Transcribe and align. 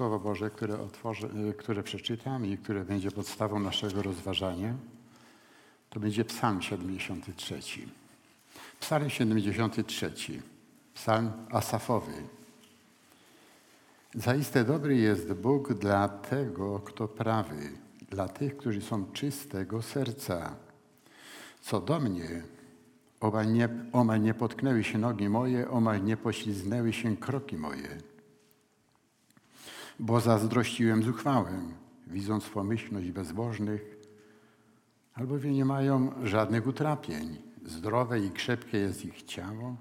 Słowo 0.00 0.18
Boże, 0.18 0.50
które, 0.50 0.80
otworzę, 0.80 1.28
y, 1.50 1.54
które 1.54 1.82
przeczytam 1.82 2.46
i 2.46 2.58
które 2.58 2.84
będzie 2.84 3.10
podstawą 3.10 3.60
naszego 3.60 4.02
rozważania, 4.02 4.74
to 5.90 6.00
będzie 6.00 6.24
Psalm 6.24 6.62
73. 6.62 7.60
Psalm 8.80 9.10
73, 9.10 10.12
psalm 10.94 11.32
asafowy. 11.50 12.12
Zaiste 14.14 14.64
dobry 14.64 14.96
jest 14.96 15.32
Bóg 15.32 15.72
dla 15.72 16.08
tego, 16.08 16.78
kto 16.78 17.08
prawy, 17.08 17.72
dla 18.10 18.28
tych, 18.28 18.56
którzy 18.56 18.80
są 18.80 19.12
czystego 19.12 19.82
serca. 19.82 20.56
Co 21.60 21.80
do 21.80 22.00
mnie, 22.00 22.42
omal 23.20 23.52
nie, 23.52 23.68
omal 23.92 24.22
nie 24.22 24.34
potknęły 24.34 24.84
się 24.84 24.98
nogi 24.98 25.28
moje, 25.28 25.70
omal 25.70 26.04
nie 26.04 26.16
pośliznęły 26.16 26.92
się 26.92 27.16
kroki 27.16 27.56
moje 27.56 28.09
bo 30.00 30.20
zazdrościłem 30.20 31.02
zuchwałem, 31.02 31.74
widząc 32.06 32.48
pomyślność 32.48 33.10
bezbożnych, 33.10 33.96
albowiem 35.14 35.52
nie 35.52 35.64
mają 35.64 36.12
żadnych 36.22 36.66
utrapień. 36.66 37.36
Zdrowe 37.64 38.20
i 38.20 38.30
krzepkie 38.30 38.78
jest 38.78 39.04
ich 39.04 39.22
ciało. 39.22 39.76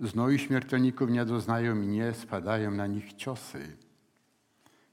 Znoju 0.00 0.38
śmiertelników 0.38 1.10
nie 1.10 1.24
doznają 1.24 1.82
i 1.82 1.86
nie 1.86 2.14
spadają 2.14 2.70
na 2.70 2.86
nich 2.86 3.12
ciosy, 3.12 3.76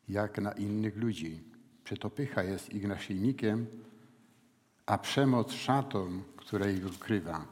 jak 0.10 0.42
na 0.42 0.52
innych 0.52 0.98
ludzi. 0.98 1.44
Przetopycha 1.84 2.44
jest 2.44 2.74
ich 2.74 2.88
naszyjnikiem, 2.88 3.68
a 4.86 4.98
przemoc 4.98 5.52
szatą, 5.52 6.24
która 6.36 6.70
ich 6.70 6.86
ukrywa. 6.86 7.46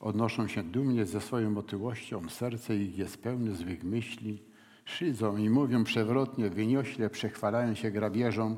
Odnoszą 0.00 0.48
się 0.48 0.62
dumnie 0.62 1.06
ze 1.06 1.20
swoją 1.20 1.58
otyłością, 1.58 2.28
serce 2.28 2.76
ich 2.76 2.98
jest 2.98 3.22
pełne 3.22 3.54
złych 3.54 3.84
myśli, 3.84 4.51
Szydzą 4.84 5.36
i 5.36 5.50
mówią 5.50 5.84
przewrotnie, 5.84 6.50
wyniośle 6.50 7.10
przechwalają 7.10 7.74
się 7.74 7.90
grabieżą, 7.90 8.56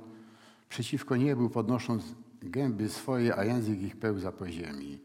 przeciwko 0.69 1.17
niebu 1.17 1.51
podnosząc 1.51 2.15
gęby 2.43 2.89
swoje, 2.89 3.37
a 3.37 3.45
język 3.45 3.83
ich 3.83 3.97
pełza 3.97 4.33
po 4.33 4.49
ziemi. 4.49 5.01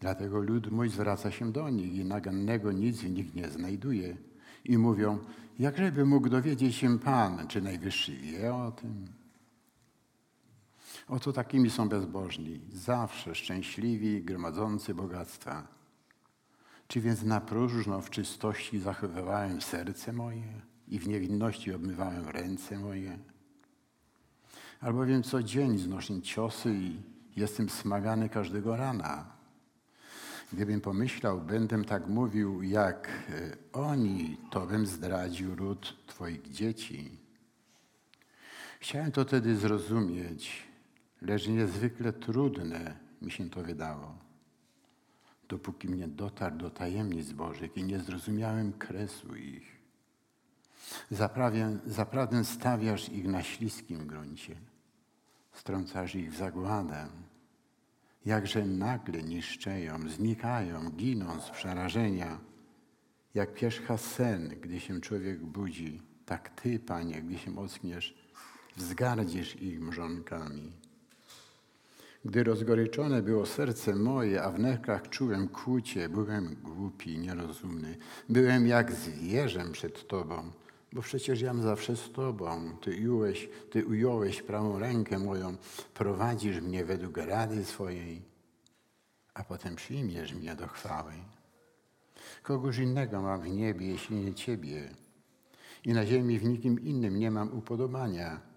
Dlatego 0.00 0.40
lud 0.40 0.70
mój 0.70 0.88
zwraca 0.88 1.30
się 1.30 1.52
do 1.52 1.70
nich 1.70 1.94
i 1.94 2.04
nagannego 2.04 2.72
nic 2.72 3.00
w 3.00 3.10
nich 3.10 3.34
nie 3.34 3.48
znajduje. 3.48 4.16
I 4.64 4.78
mówią, 4.78 5.18
jakżeby 5.58 6.04
mógł 6.04 6.28
dowiedzieć 6.28 6.74
się 6.74 6.98
Pan, 6.98 7.48
czy 7.48 7.62
Najwyższy 7.62 8.16
wie 8.16 8.54
o 8.54 8.72
tym? 8.72 9.06
Oto 11.08 11.32
takimi 11.32 11.70
są 11.70 11.88
bezbożni, 11.88 12.60
zawsze 12.72 13.34
szczęśliwi, 13.34 14.22
gromadzący 14.22 14.94
bogactwa 14.94 15.77
czy 16.88 17.00
więc 17.00 17.22
na 17.22 17.40
próżno 17.40 18.00
w 18.00 18.10
czystości 18.10 18.78
zachowywałem 18.78 19.60
serce 19.60 20.12
moje 20.12 20.60
i 20.88 20.98
w 20.98 21.08
niewinności 21.08 21.74
obmywałem 21.74 22.28
ręce 22.28 22.78
moje? 22.78 23.18
Albowiem 24.80 25.22
co 25.22 25.42
dzień 25.42 25.78
znoszę 25.78 26.22
ciosy 26.22 26.74
i 26.74 27.02
jestem 27.36 27.70
smagany 27.70 28.28
każdego 28.28 28.76
rana. 28.76 29.26
Gdybym 30.52 30.80
pomyślał, 30.80 31.40
będę 31.40 31.84
tak 31.84 32.06
mówił 32.06 32.62
jak 32.62 33.08
e, 33.08 33.56
oni, 33.72 34.36
to 34.50 34.66
bym 34.66 34.86
zdradził 34.86 35.54
ród 35.54 35.96
Twoich 36.06 36.48
dzieci. 36.50 37.18
Chciałem 38.80 39.12
to 39.12 39.24
wtedy 39.24 39.56
zrozumieć, 39.56 40.68
lecz 41.22 41.48
niezwykle 41.48 42.12
trudne 42.12 42.96
mi 43.22 43.30
się 43.30 43.50
to 43.50 43.62
wydało 43.62 44.27
dopóki 45.48 45.88
mnie 45.88 46.08
dotarł 46.08 46.56
do 46.56 46.70
tajemnic 46.70 47.32
Bożych 47.32 47.76
i 47.76 47.84
nie 47.84 47.98
zrozumiałem 47.98 48.72
kresu 48.72 49.36
ich. 49.36 49.78
Zaprawę, 51.10 51.78
zaprawdę 51.86 52.44
stawiasz 52.44 53.08
ich 53.08 53.26
na 53.26 53.42
śliskim 53.42 54.06
gruncie, 54.06 54.56
strącasz 55.52 56.14
ich 56.14 56.32
w 56.32 56.36
zagładę. 56.36 57.08
Jakże 58.24 58.66
nagle 58.66 59.22
niszczeją, 59.22 60.08
znikają, 60.08 60.90
giną 60.90 61.40
z 61.40 61.50
przerażenia. 61.50 62.38
Jak 63.34 63.54
pierzcha 63.54 63.96
sen, 63.96 64.48
gdy 64.48 64.80
się 64.80 65.00
człowiek 65.00 65.44
budzi, 65.44 66.02
tak 66.26 66.60
Ty, 66.60 66.78
Panie, 66.78 67.22
gdy 67.22 67.38
się 67.38 67.58
ockniesz, 67.58 68.14
wzgardzisz 68.76 69.56
ich 69.56 69.80
mrzonkami. 69.80 70.72
Gdy 72.24 72.44
rozgoryczone 72.44 73.22
było 73.22 73.46
serce 73.46 73.94
moje, 73.94 74.42
a 74.42 74.50
w 74.50 74.58
nerkach 74.58 75.08
czułem 75.08 75.48
kłucie, 75.48 76.08
byłem 76.08 76.56
głupi, 76.62 77.18
nierozumny. 77.18 77.96
Byłem 78.28 78.66
jak 78.66 78.92
zwierzę 78.92 79.64
przed 79.72 80.08
Tobą, 80.08 80.50
bo 80.92 81.02
przecież 81.02 81.40
jam 81.40 81.62
zawsze 81.62 81.96
z 81.96 82.12
Tobą. 82.12 82.76
Ty 82.80 82.90
ująłeś, 82.90 83.48
ty 83.70 83.86
ująłeś 83.86 84.42
prawą 84.42 84.78
rękę 84.78 85.18
moją, 85.18 85.56
prowadzisz 85.94 86.60
mnie 86.60 86.84
według 86.84 87.16
rady 87.16 87.64
swojej, 87.64 88.22
a 89.34 89.44
potem 89.44 89.76
przyjmiesz 89.76 90.34
mnie 90.34 90.56
do 90.56 90.68
chwały. 90.68 91.12
Kogoż 92.42 92.78
innego 92.78 93.22
mam 93.22 93.40
w 93.40 93.48
niebie, 93.48 93.86
jeśli 93.86 94.16
nie 94.16 94.34
Ciebie? 94.34 94.90
I 95.84 95.92
na 95.92 96.06
ziemi 96.06 96.38
w 96.38 96.44
nikim 96.44 96.80
innym 96.80 97.18
nie 97.18 97.30
mam 97.30 97.58
upodobania. 97.58 98.47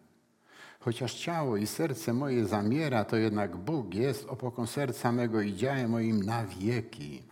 Chociaż 0.82 1.14
ciało 1.14 1.58
i 1.58 1.68
serce 1.68 2.14
moje 2.14 2.46
zamiera, 2.46 3.06
to 3.06 3.18
jednak 3.18 3.58
Bóg 3.58 3.94
jest 3.94 4.26
opoką 4.26 4.68
serca 4.68 5.12
mego 5.12 5.42
i 5.42 5.54
działem 5.54 5.92
moim 5.92 6.24
na 6.24 6.46
wieki. 6.46 7.24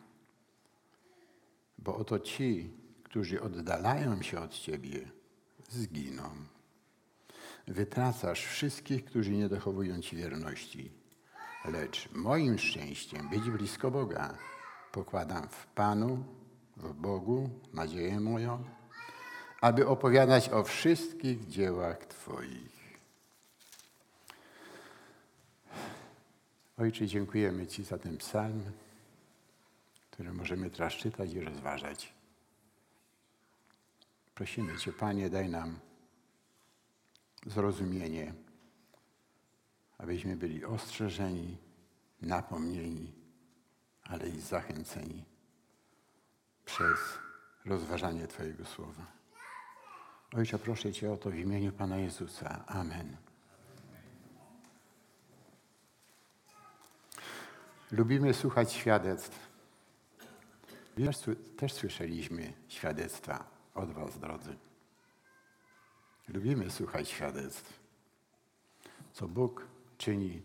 Bo 1.77 1.95
oto 1.95 2.19
ci, 2.19 2.73
którzy 3.03 3.41
oddalają 3.41 4.21
się 4.21 4.39
od 4.39 4.53
Ciebie, 4.53 5.11
zginą. 5.69 6.23
Wytracasz 7.67 8.45
wszystkich, 8.45 9.05
którzy 9.05 9.31
nie 9.31 9.49
dochowują 9.49 10.01
Ci 10.01 10.15
wierności. 10.15 10.91
Lecz 11.65 12.09
moim 12.13 12.57
szczęściem 12.57 13.29
być 13.29 13.41
blisko 13.41 13.91
Boga 13.91 14.37
pokładam 14.91 15.47
w 15.49 15.67
Panu, 15.67 16.23
w 16.77 16.93
Bogu 16.93 17.49
nadzieję 17.73 18.19
moją, 18.19 18.63
aby 19.61 19.87
opowiadać 19.87 20.49
o 20.49 20.63
wszystkich 20.63 21.47
dziełach 21.47 22.05
Twoich. 22.05 22.78
Ojcze, 26.81 27.07
dziękujemy 27.07 27.67
Ci 27.67 27.83
za 27.83 27.97
ten 27.97 28.17
psalm, 28.17 28.63
który 30.11 30.33
możemy 30.33 30.69
teraz 30.69 30.93
czytać 30.93 31.33
i 31.33 31.41
rozważać. 31.41 32.13
Prosimy 34.35 34.77
Cię, 34.77 34.93
Panie, 34.93 35.29
daj 35.29 35.49
nam 35.49 35.79
zrozumienie, 37.45 38.33
abyśmy 39.97 40.35
byli 40.35 40.65
ostrzeżeni, 40.65 41.57
napomnieni, 42.21 43.13
ale 44.03 44.29
i 44.29 44.41
zachęceni 44.41 45.25
przez 46.65 46.99
rozważanie 47.65 48.27
Twojego 48.27 48.65
słowa. 48.65 49.05
Ojcze, 50.33 50.59
proszę 50.59 50.93
Cię 50.93 51.11
o 51.11 51.17
to 51.17 51.29
w 51.29 51.35
imieniu 51.35 51.71
Pana 51.71 51.97
Jezusa. 51.97 52.63
Amen. 52.67 53.28
Lubimy 57.91 58.33
słuchać 58.33 58.73
świadectw. 58.73 59.49
Też, 60.95 61.17
też 61.57 61.73
słyszeliśmy 61.73 62.53
świadectwa 62.67 63.47
od 63.75 63.91
Was, 63.91 64.19
drodzy. 64.19 64.55
Lubimy 66.27 66.71
słuchać 66.71 67.09
świadectw, 67.09 67.79
co 69.13 69.27
Bóg 69.27 69.67
czyni 69.97 70.41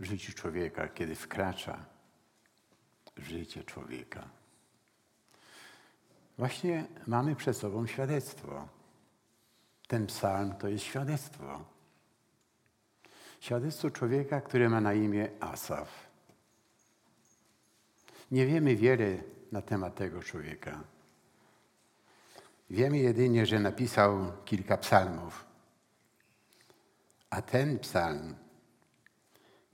w 0.00 0.04
życiu 0.04 0.32
człowieka, 0.32 0.88
kiedy 0.88 1.14
wkracza 1.14 1.84
w 3.16 3.28
życie 3.28 3.64
człowieka. 3.64 4.28
Właśnie 6.38 6.86
mamy 7.06 7.36
przed 7.36 7.56
sobą 7.56 7.86
świadectwo. 7.86 8.68
Ten 9.86 10.06
psalm 10.06 10.54
to 10.54 10.68
jest 10.68 10.84
świadectwo. 10.84 11.64
Świadectwo 13.40 13.90
człowieka, 13.90 14.40
który 14.40 14.68
ma 14.68 14.80
na 14.80 14.94
imię 14.94 15.28
Asaf. 15.40 16.07
Nie 18.30 18.46
wiemy 18.46 18.76
wiele 18.76 19.18
na 19.52 19.62
temat 19.62 19.94
tego 19.94 20.22
człowieka. 20.22 20.84
Wiemy 22.70 22.98
jedynie, 22.98 23.46
że 23.46 23.60
napisał 23.60 24.32
kilka 24.44 24.76
psalmów. 24.76 25.44
A 27.30 27.42
ten 27.42 27.78
psalm 27.78 28.34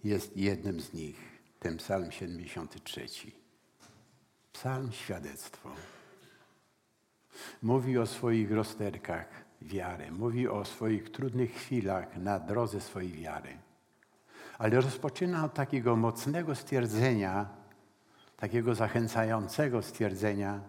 jest 0.05 0.37
jednym 0.37 0.81
z 0.81 0.93
nich, 0.93 1.17
ten 1.61 1.77
psalm 1.77 2.13
73. 2.13 3.07
Psalm 4.53 4.93
świadectwo. 4.93 5.71
Mówi 7.63 7.99
o 7.99 8.07
swoich 8.07 8.53
rozterkach 8.53 9.45
wiary, 9.63 10.13
mówi 10.13 10.49
o 10.49 10.65
swoich 10.65 11.13
trudnych 11.13 11.55
chwilach 11.55 12.17
na 12.17 12.39
drodze 12.39 12.81
swojej 12.81 13.13
wiary. 13.13 13.59
Ale 14.59 14.81
rozpoczyna 14.81 15.45
od 15.45 15.55
takiego 15.55 15.97
mocnego 15.97 16.55
stwierdzenia, 16.55 17.64
takiego 18.37 18.75
zachęcającego 18.75 19.83
stwierdzenia 19.83 20.61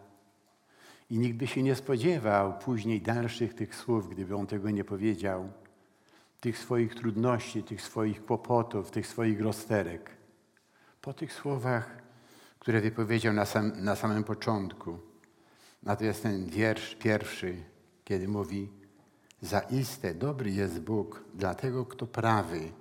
I 1.09 1.19
nikt 1.19 1.38
by 1.38 1.47
się 1.47 1.63
nie 1.63 1.75
spodziewał 1.75 2.59
później 2.59 3.01
dalszych 3.01 3.53
tych 3.53 3.75
słów, 3.75 4.09
gdyby 4.09 4.35
on 4.35 4.47
tego 4.47 4.69
nie 4.69 4.83
powiedział, 4.83 5.50
tych 6.39 6.57
swoich 6.57 6.95
trudności, 6.95 7.63
tych 7.63 7.81
swoich 7.81 8.25
kłopotów, 8.25 8.91
tych 8.91 9.07
swoich 9.07 9.41
rozterek. 9.41 10.09
Po 11.01 11.13
tych 11.13 11.33
słowach, 11.33 11.97
które 12.59 12.81
wypowiedział 12.81 13.33
na, 13.33 13.45
sam, 13.45 13.83
na 13.83 13.95
samym 13.95 14.23
początku. 14.23 15.00
Natomiast 15.83 16.23
ten 16.23 16.45
wiersz 16.45 16.95
pierwszy, 16.95 17.63
kiedy 18.03 18.27
mówi, 18.27 18.69
zaiste 19.41 20.15
dobry 20.15 20.51
jest 20.51 20.79
Bóg 20.79 21.23
dla 21.33 21.56
tego, 21.56 21.85
kto 21.85 22.07
prawy, 22.07 22.71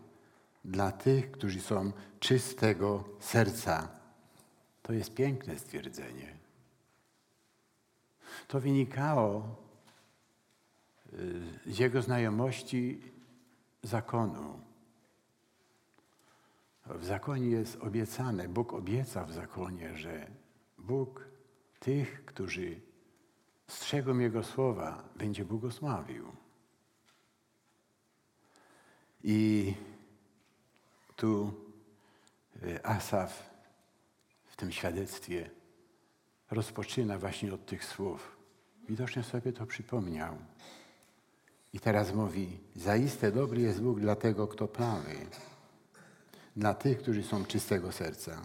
dla 0.65 0.93
tych, 0.93 1.31
którzy 1.31 1.61
są 1.61 1.93
czystego 2.21 3.05
serca. 3.21 4.04
To 4.85 4.93
jest 4.93 5.15
piękne 5.15 5.59
stwierdzenie. 5.59 6.37
To 8.49 8.61
wynikało 8.61 9.57
y, 11.13 11.73
z 11.73 11.79
jego 11.79 12.03
znajomości 12.03 13.03
zakonu. 13.83 14.61
W 16.87 17.05
zakonie 17.05 17.47
jest 17.47 17.77
obiecane, 17.77 18.49
Bóg 18.49 18.73
obieca 18.73 19.25
w 19.25 19.33
zakonie, 19.33 19.97
że 19.97 20.27
Bóg 20.79 21.29
tych, 21.81 22.25
którzy 22.25 22.81
strzegą 23.67 24.19
Jego 24.19 24.43
słowa, 24.43 25.09
będzie 25.17 25.45
błogosławił. 25.45 26.33
I 29.23 29.75
tu 31.17 31.53
y, 32.63 32.85
Asaf 32.85 33.54
tym 34.65 34.73
świadectwie 34.73 35.51
rozpoczyna 36.51 37.19
właśnie 37.19 37.55
od 37.55 37.67
tych 37.67 37.85
słów. 37.85 38.37
Widocznie 38.89 39.23
sobie 39.23 39.53
to 39.53 39.67
przypomniał. 39.67 40.37
I 41.73 41.81
teraz 41.81 42.15
mówi, 42.15 42.59
zaiste 42.77 43.33
dobry 43.33 43.61
jest 43.61 43.83
Bóg 43.83 44.01
dla 44.01 44.17
tego, 44.17 44.49
kto 44.49 44.69
prawy, 44.69 45.17
dla 46.57 46.75
tych, 46.75 46.99
którzy 46.99 47.23
są 47.23 47.45
czystego 47.45 47.93
serca. 47.93 48.43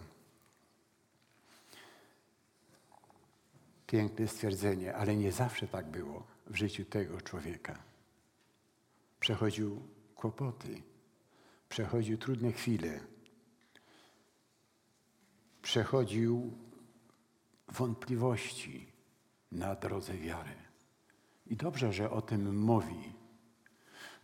Piękne 3.86 4.28
stwierdzenie, 4.28 4.94
ale 4.94 5.16
nie 5.16 5.32
zawsze 5.32 5.68
tak 5.68 5.86
było 5.86 6.26
w 6.46 6.56
życiu 6.56 6.84
tego 6.84 7.20
człowieka. 7.20 7.78
Przechodził 9.20 9.82
kłopoty, 10.14 10.82
przechodził 11.68 12.18
trudne 12.18 12.52
chwile, 12.52 13.00
przechodził 15.70 16.52
wątpliwości 17.68 18.92
na 19.52 19.74
drodze 19.74 20.14
wiary. 20.14 20.54
I 21.46 21.56
dobrze, 21.56 21.92
że 21.92 22.10
o 22.10 22.22
tym 22.22 22.58
mówi, 22.58 23.12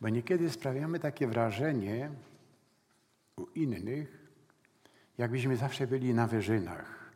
bo 0.00 0.08
niekiedy 0.08 0.50
sprawiamy 0.50 0.98
takie 0.98 1.26
wrażenie 1.26 2.10
u 3.37 3.46
innych, 3.46 4.31
jakbyśmy 5.19 5.56
zawsze 5.56 5.87
byli 5.87 6.14
na 6.14 6.26
wyżynach. 6.26 7.12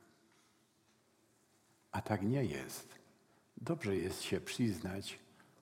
A 1.93 2.03
tak 2.03 2.23
nie 2.23 2.44
jest. 2.44 2.94
Dobrze 3.56 3.97
jest 3.97 4.23
się 4.23 4.41
przyznać 4.41 5.19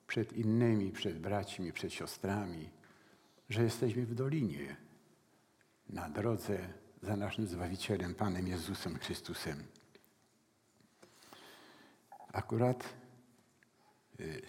przed 0.06 0.32
innymi, 0.32 0.92
przed 0.92 1.18
braćmi, 1.18 1.72
przed 1.72 1.92
siostrami, 1.92 2.70
że 3.48 3.62
jesteśmy 3.62 4.06
w 4.06 4.14
dolinie, 4.14 4.76
na 5.88 6.08
drodze 6.08 6.87
za 7.02 7.16
naszym 7.16 7.46
Zbawicielem, 7.46 8.14
Panem 8.14 8.48
Jezusem 8.48 8.98
Chrystusem. 8.98 9.64
Akurat 12.32 12.84
y, 14.20 14.42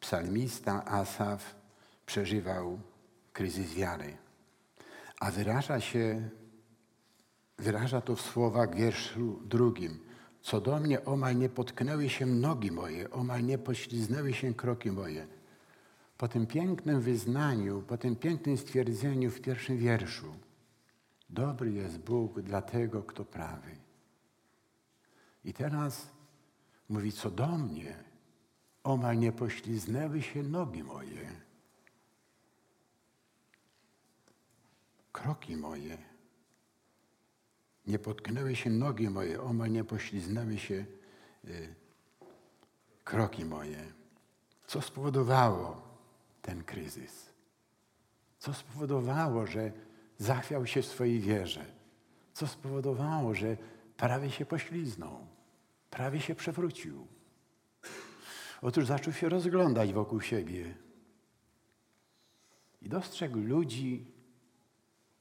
psalmista 0.00 0.84
Asaf 0.84 1.54
przeżywał 2.06 2.80
kryzys 3.32 3.74
wiary, 3.74 4.16
a 5.20 5.30
wyraża 5.30 5.80
się, 5.80 6.28
wyraża 7.58 8.00
to 8.00 8.16
w 8.16 8.20
słowach 8.20 8.74
wierszu 8.74 9.40
drugim. 9.44 10.06
Co 10.42 10.60
do 10.60 10.80
mnie 10.80 11.04
omal 11.04 11.36
nie 11.36 11.48
potknęły 11.48 12.08
się 12.08 12.26
nogi 12.26 12.70
moje, 12.72 13.10
omal 13.10 13.44
nie 13.44 13.58
pośliznęły 13.58 14.34
się 14.34 14.54
kroki 14.54 14.90
moje. 14.90 15.26
Po 16.18 16.28
tym 16.28 16.46
pięknym 16.46 17.00
wyznaniu, 17.00 17.82
po 17.82 17.98
tym 17.98 18.16
pięknym 18.16 18.58
stwierdzeniu 18.58 19.30
w 19.30 19.40
pierwszym 19.40 19.78
wierszu, 19.78 20.34
dobry 21.28 21.72
jest 21.72 21.98
Bóg 21.98 22.40
dla 22.40 22.62
tego, 22.62 23.02
kto 23.02 23.24
prawy. 23.24 23.76
I 25.44 25.52
teraz 25.52 26.10
mówi, 26.88 27.12
co 27.12 27.30
do 27.30 27.46
mnie, 27.46 28.04
omal 28.84 29.18
nie 29.18 29.32
pośliznęły 29.32 30.22
się 30.22 30.42
nogi 30.42 30.82
moje, 30.82 31.46
kroki 35.12 35.56
moje. 35.56 35.98
Nie 37.86 37.98
potknęły 37.98 38.56
się 38.56 38.70
nogi 38.70 39.10
moje, 39.10 39.42
omal 39.42 39.70
nie 39.70 39.84
pośliznęły 39.84 40.58
się 40.58 40.86
y, 41.44 41.74
kroki 43.04 43.44
moje. 43.44 43.92
Co 44.66 44.82
spowodowało 44.82 45.82
ten 46.42 46.64
kryzys? 46.64 47.32
Co 48.38 48.54
spowodowało, 48.54 49.46
że 49.46 49.72
zachwiał 50.18 50.66
się 50.66 50.82
w 50.82 50.86
swojej 50.86 51.20
wierze? 51.20 51.64
Co 52.32 52.46
spowodowało, 52.46 53.34
że 53.34 53.56
prawie 53.96 54.30
się 54.30 54.46
pośliznął, 54.46 55.26
prawie 55.90 56.20
się 56.20 56.34
przewrócił? 56.34 57.06
Otóż 58.62 58.86
zaczął 58.86 59.12
się 59.12 59.28
rozglądać 59.28 59.92
wokół 59.92 60.20
siebie 60.20 60.74
i 62.82 62.88
dostrzegł 62.88 63.38
ludzi 63.38 64.06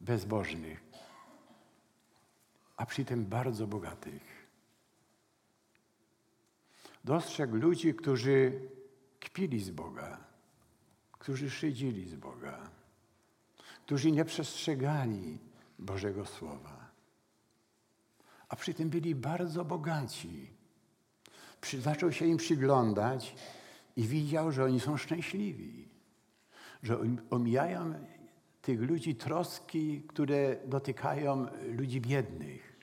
bezbożnych, 0.02 0.84
a 2.78 2.86
przy 2.86 3.06
tym 3.06 3.26
bardzo 3.26 3.68
bogatych. 3.68 4.36
Dostrzegł 7.04 7.56
ludzi, 7.56 7.94
którzy 7.94 8.70
kpili 9.20 9.60
z 9.60 9.70
Boga, 9.70 10.18
którzy 11.12 11.50
szydzili 11.50 12.10
z 12.10 12.16
Boga, 12.16 12.70
którzy 13.86 14.12
nie 14.12 14.26
przestrzegali 14.26 15.40
Bożego 15.80 16.26
Słowa. 16.26 16.90
A 18.50 18.56
przy 18.56 18.74
tym 18.74 18.90
byli 18.90 19.16
bardzo 19.16 19.66
bogaci. 19.66 20.50
Przy, 21.62 21.82
zaczął 21.82 22.12
się 22.12 22.26
im 22.26 22.38
przyglądać 22.38 23.36
i 23.96 24.08
widział, 24.08 24.52
że 24.52 24.66
oni 24.66 24.80
są 24.80 24.98
szczęśliwi, 24.98 25.88
że 26.84 27.00
omijają 27.30 27.94
tych 28.62 28.82
ludzi 28.82 29.16
troski, 29.16 30.02
które 30.08 30.58
dotykają 30.66 31.48
ludzi 31.66 32.02
biednych. 32.02 32.80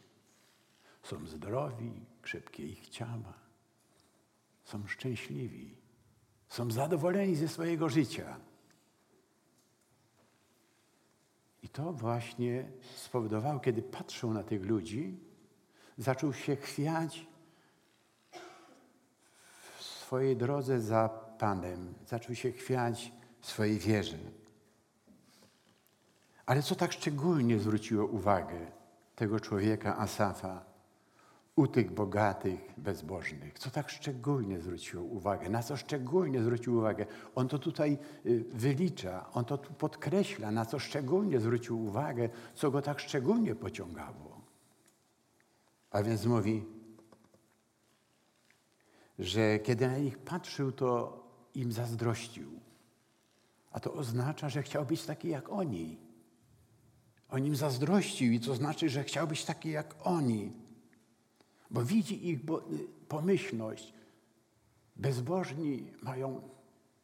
Są 1.03 1.27
zdrowi, 1.27 1.93
krzepkie 2.23 2.67
ich 2.67 2.89
ciała, 2.89 3.35
są 4.65 4.87
szczęśliwi, 4.87 5.75
są 6.49 6.71
zadowoleni 6.71 7.37
ze 7.37 7.49
swojego 7.49 7.89
życia. 7.89 8.52
I 11.63 11.69
to 11.69 11.93
właśnie 11.93 12.69
spowodowało, 12.97 13.61
kiedy 13.61 13.83
patrzył 13.83 14.33
na 14.33 14.43
tych 14.43 14.63
ludzi, 14.63 15.21
zaczął 15.99 16.33
się 16.33 16.57
chwiać 16.57 17.27
w 19.79 19.83
swojej 19.83 20.37
drodze 20.37 20.81
za 20.81 21.09
Panem, 21.39 21.95
zaczął 22.07 22.35
się 22.35 22.53
chwiać 22.53 23.13
w 23.41 23.47
swojej 23.47 23.79
wierze. 23.79 24.19
Ale 26.47 26.63
co 26.63 26.75
tak 26.75 26.93
szczególnie 26.93 27.59
zwróciło 27.59 28.07
uwagę 28.07 28.73
tego 29.17 29.41
człowieka 29.41 29.99
Asafa 29.99 30.72
u 31.57 31.67
tych 31.67 31.91
bogatych, 31.91 32.61
bezbożnych? 32.77 33.59
Co 33.59 33.71
tak 33.71 33.91
szczególnie 33.91 34.61
zwróciło 34.61 35.03
uwagę? 35.05 35.51
Na 35.51 35.63
co 35.63 35.77
szczególnie 35.77 36.43
zwrócił 36.43 36.77
uwagę? 36.77 37.07
On 37.35 37.49
to 37.49 37.59
tutaj 37.59 37.99
y, 38.27 38.45
wylicza, 38.53 39.31
on 39.33 39.45
to 39.45 39.59
tu 39.59 39.75
podkreśla, 39.75 40.51
na 40.51 40.67
co 40.67 40.79
szczególnie 40.79 41.41
zwrócił 41.41 41.85
uwagę, 41.85 42.29
co 42.55 42.71
go 42.71 42.83
tak 42.83 43.01
szczególnie 43.01 43.55
pociągało. 43.55 44.41
A 45.91 46.03
więc 46.03 46.27
mówi, 46.27 46.65
że 49.19 49.59
kiedy 49.59 49.87
na 49.87 49.99
nich 49.99 50.19
patrzył, 50.19 50.73
to 50.73 51.23
im 51.55 51.73
zazdrościł. 51.73 52.51
A 53.73 53.81
to 53.81 53.93
oznacza, 53.95 54.49
że 54.49 54.63
chciał 54.63 54.87
być 54.87 55.05
taki 55.05 55.29
jak 55.29 55.49
oni. 55.49 55.99
O 57.29 57.39
nim 57.39 57.57
zazdrościł 57.57 58.33
i 58.33 58.41
to 58.41 58.55
znaczy, 58.55 58.89
że 58.89 59.05
chciał 59.05 59.27
być 59.27 59.45
taki 59.45 59.71
jak 59.71 59.95
oni. 60.03 60.62
Bo 61.73 61.85
widzi 61.85 62.29
ich 62.29 62.41
pomyślność. 63.09 63.95
Bezbożni 64.97 65.93
mają 66.03 66.49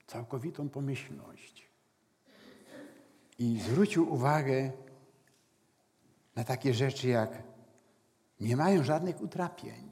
całkowitą 0.07 0.69
pomyślność. 0.69 1.69
I 3.39 3.61
zwrócił 3.61 4.13
uwagę 4.13 4.73
na 6.37 6.45
takie 6.45 6.75
rzeczy 6.75 7.09
jak 7.09 7.43
nie 8.41 8.57
mają 8.57 8.85
żadnych 8.85 9.23
utrapień. 9.23 9.91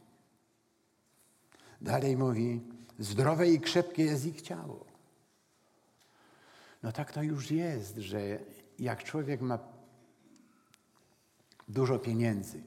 Dalej 1.80 2.16
mówi, 2.16 2.61
zdrowe 2.99 3.49
i 3.49 3.61
krzepkie 3.61 4.02
jest 4.02 4.26
ich 4.26 4.42
ciało. 4.42 4.87
No 6.83 6.92
tak 6.92 7.12
to 7.12 7.23
już 7.23 7.50
jest, 7.50 7.97
że 7.97 8.18
jak 8.78 9.04
człowiek 9.04 9.40
ma 9.40 9.59
dużo 11.68 11.99
pieniędzy, 11.99 12.62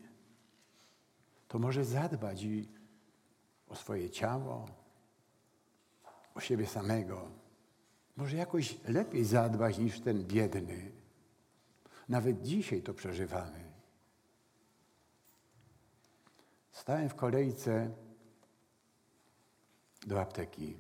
to 1.50 1.60
może 1.60 1.86
zadbać 1.86 2.44
i 2.44 2.68
o 3.70 3.75
swoje 3.75 4.10
ciało, 4.10 4.65
o 6.36 6.39
siebie 6.39 6.68
samego. 6.68 7.32
Może 8.15 8.38
jakoś 8.38 8.77
lepiej 8.88 9.25
zadbać 9.25 9.77
niż 9.77 10.00
ten 10.00 10.24
biedny. 10.24 10.91
Nawet 12.10 12.41
dzisiaj 12.41 12.82
to 12.82 12.94
przeżywamy. 12.94 13.63
Stałem 16.72 17.10
w 17.10 17.15
kolejce 17.15 17.91
do 20.08 20.22
apteki. 20.22 20.77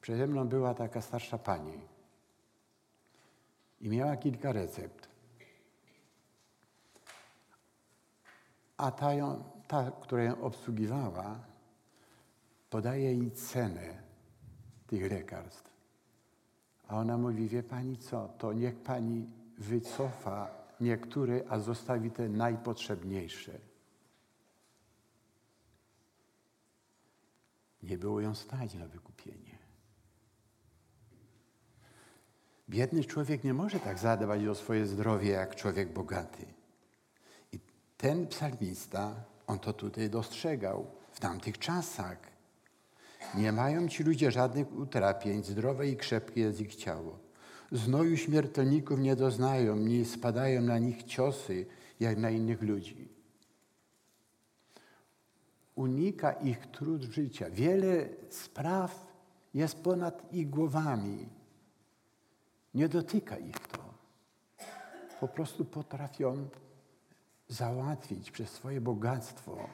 Przede 0.00 0.26
mną 0.26 0.48
była 0.48 0.74
taka 0.74 1.00
starsza 1.00 1.38
pani 1.38 1.80
i 3.80 3.88
miała 3.88 4.16
kilka 4.16 4.52
recept. 4.52 5.08
A 8.78 8.90
ta, 8.90 9.14
ją, 9.14 9.44
ta, 9.68 9.90
która 9.90 10.22
ją 10.22 10.40
obsługiwała, 10.40 11.40
podaje 12.70 13.14
jej 13.14 13.30
cenę 13.30 14.02
tych 14.86 15.12
lekarstw. 15.12 15.70
A 16.88 16.96
ona 16.96 17.18
mówi, 17.18 17.48
wie 17.48 17.62
pani 17.62 17.96
co, 17.96 18.28
to 18.38 18.52
niech 18.52 18.76
pani 18.82 19.26
wycofa 19.58 20.50
niektóre, 20.80 21.42
a 21.48 21.58
zostawi 21.58 22.10
te 22.10 22.28
najpotrzebniejsze. 22.28 23.58
Nie 27.82 27.98
było 27.98 28.20
ją 28.20 28.34
stać 28.34 28.74
na 28.74 28.86
wykupienie. 28.86 29.58
Biedny 32.68 33.04
człowiek 33.04 33.44
nie 33.44 33.54
może 33.54 33.80
tak 33.80 33.98
zadbać 33.98 34.46
o 34.46 34.54
swoje 34.54 34.86
zdrowie 34.86 35.30
jak 35.30 35.54
człowiek 35.54 35.92
bogaty. 35.92 36.57
Ten 37.98 38.26
psalmista, 38.26 39.14
on 39.46 39.58
to 39.58 39.72
tutaj 39.72 40.10
dostrzegał 40.10 40.86
w 41.12 41.20
tamtych 41.20 41.58
czasach. 41.58 42.18
Nie 43.34 43.52
mają 43.52 43.88
ci 43.88 44.04
ludzie 44.04 44.30
żadnych 44.30 44.72
utrapień, 44.76 45.44
zdrowe 45.44 45.88
i 45.88 45.96
krzepkie 45.96 46.40
jest 46.40 46.60
ich 46.60 46.76
ciało. 46.76 47.18
Znoju 47.72 48.16
śmiertelników 48.16 49.00
nie 49.00 49.16
doznają, 49.16 49.76
nie 49.76 50.04
spadają 50.04 50.62
na 50.62 50.78
nich 50.78 51.02
ciosy, 51.02 51.66
jak 52.00 52.18
na 52.18 52.30
innych 52.30 52.62
ludzi. 52.62 53.08
Unika 55.74 56.32
ich 56.32 56.66
trud 56.66 57.02
życia. 57.02 57.50
Wiele 57.50 58.08
spraw 58.30 59.06
jest 59.54 59.82
ponad 59.82 60.32
ich 60.32 60.50
głowami. 60.50 61.28
Nie 62.74 62.88
dotyka 62.88 63.36
ich 63.36 63.58
to. 63.58 63.78
Po 65.20 65.28
prostu 65.28 65.64
potrafią 65.64 66.48
załatwić 67.48 68.30
przez 68.30 68.50
swoje 68.50 68.80
bogactwo, 68.80 69.68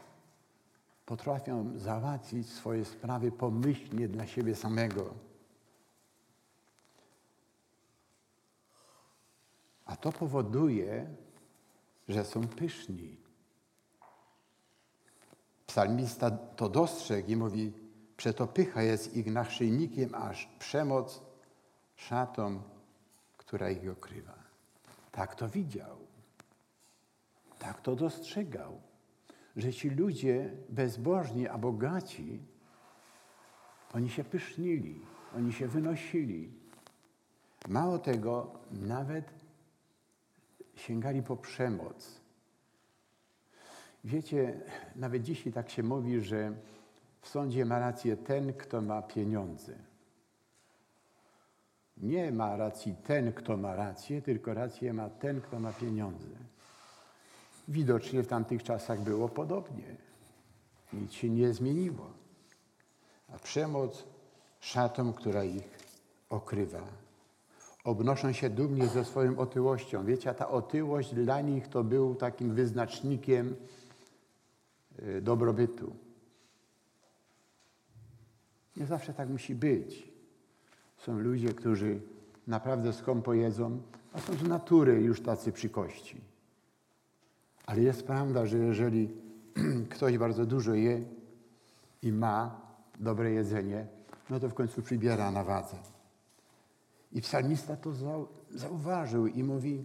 potrafią 1.06 1.78
załatwić 1.78 2.50
swoje 2.50 2.84
sprawy 2.84 3.32
pomyślnie 3.32 4.08
dla 4.08 4.26
siebie 4.26 4.54
samego. 4.54 5.14
A 9.84 9.96
to 9.96 10.12
powoduje, 10.12 11.06
że 12.08 12.24
są 12.24 12.48
pyszni. 12.48 13.16
Psalmista 15.66 16.30
to 16.30 16.68
dostrzegł 16.68 17.30
i 17.30 17.36
mówi, 17.36 17.72
przeto 18.16 18.46
pycha 18.46 18.82
jest 18.82 19.16
ich 19.16 19.26
naszyjnikiem, 19.26 20.14
aż 20.14 20.48
przemoc 20.58 21.20
szatą, 21.96 22.62
która 23.36 23.70
ich 23.70 23.90
okrywa. 23.90 24.34
Tak 25.12 25.34
to 25.34 25.48
widział. 25.48 26.03
Tak 27.64 27.80
to 27.80 27.96
dostrzegał, 27.96 28.80
że 29.56 29.72
ci 29.72 29.90
ludzie 29.90 30.50
bezbożni, 30.68 31.48
a 31.48 31.58
bogaci, 31.58 32.40
oni 33.94 34.10
się 34.10 34.24
pysznili, 34.24 35.00
oni 35.36 35.52
się 35.52 35.68
wynosili. 35.68 36.52
Mało 37.68 37.98
tego, 37.98 38.52
nawet 38.70 39.30
sięgali 40.74 41.22
po 41.22 41.36
przemoc. 41.36 42.20
Wiecie, 44.04 44.60
nawet 44.96 45.22
dzisiaj 45.22 45.52
tak 45.52 45.70
się 45.70 45.82
mówi, 45.82 46.20
że 46.20 46.52
w 47.20 47.28
sądzie 47.28 47.64
ma 47.64 47.78
rację 47.78 48.16
ten, 48.16 48.52
kto 48.52 48.80
ma 48.80 49.02
pieniądze. 49.02 49.74
Nie 51.96 52.32
ma 52.32 52.56
racji 52.56 52.94
ten, 53.04 53.32
kto 53.32 53.56
ma 53.56 53.74
rację, 53.74 54.22
tylko 54.22 54.54
rację 54.54 54.92
ma 54.92 55.10
ten, 55.10 55.40
kto 55.40 55.60
ma 55.60 55.72
pieniądze. 55.72 56.53
Widocznie 57.68 58.22
w 58.22 58.26
tamtych 58.26 58.62
czasach 58.62 59.00
było 59.00 59.28
podobnie. 59.28 59.96
Nic 60.92 61.12
się 61.12 61.30
nie 61.30 61.52
zmieniło. 61.52 62.10
A 63.34 63.38
przemoc 63.38 64.04
szatą, 64.60 65.12
która 65.12 65.44
ich 65.44 65.78
okrywa. 66.30 66.80
Obnoszą 67.84 68.32
się 68.32 68.50
dumnie 68.50 68.88
ze 68.88 69.04
swoją 69.04 69.38
otyłością. 69.38 70.04
Wiecie, 70.04 70.30
a 70.30 70.34
ta 70.34 70.48
otyłość 70.48 71.14
dla 71.14 71.40
nich 71.40 71.68
to 71.68 71.84
był 71.84 72.14
takim 72.14 72.54
wyznacznikiem 72.54 73.56
y, 74.98 75.20
dobrobytu. 75.22 75.96
Nie 78.76 78.86
zawsze 78.86 79.14
tak 79.14 79.28
musi 79.28 79.54
być. 79.54 80.08
Są 80.98 81.18
ludzie, 81.18 81.48
którzy 81.48 82.00
naprawdę 82.46 82.92
skąpo 82.92 83.34
jedzą, 83.34 83.80
a 84.12 84.20
są 84.20 84.34
z 84.34 84.42
natury 84.42 85.00
już 85.00 85.20
tacy 85.20 85.52
przy 85.52 85.70
kości. 85.70 86.33
Ale 87.66 87.82
jest 87.82 88.06
prawda, 88.06 88.46
że 88.46 88.58
jeżeli 88.58 89.08
ktoś 89.94 90.18
bardzo 90.18 90.46
dużo 90.46 90.74
je 90.74 91.02
i 92.02 92.12
ma 92.12 92.60
dobre 93.00 93.30
jedzenie, 93.30 93.86
no 94.30 94.40
to 94.40 94.48
w 94.48 94.54
końcu 94.54 94.82
przybiera 94.82 95.30
na 95.30 95.44
wadze. 95.44 95.76
I 97.12 97.20
psalmista 97.20 97.76
to 97.76 97.92
zauważył 98.50 99.26
i 99.26 99.42
mówi, 99.42 99.84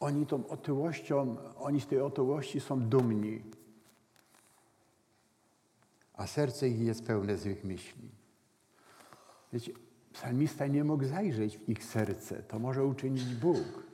oni 0.00 0.26
tą 0.26 0.48
otyłością, 0.48 1.36
oni 1.56 1.80
z 1.80 1.86
tej 1.86 2.00
otyłości 2.00 2.60
są 2.60 2.80
dumni, 2.80 3.42
a 6.14 6.26
serce 6.26 6.68
ich 6.68 6.80
jest 6.80 7.06
pełne 7.06 7.36
złych 7.36 7.64
myśli. 7.64 8.08
Wiecie, 9.52 9.72
psalmista 10.12 10.66
nie 10.66 10.84
mógł 10.84 11.04
zajrzeć 11.04 11.58
w 11.58 11.68
ich 11.68 11.84
serce, 11.84 12.42
to 12.42 12.58
może 12.58 12.84
uczynić 12.84 13.34
Bóg. 13.34 13.85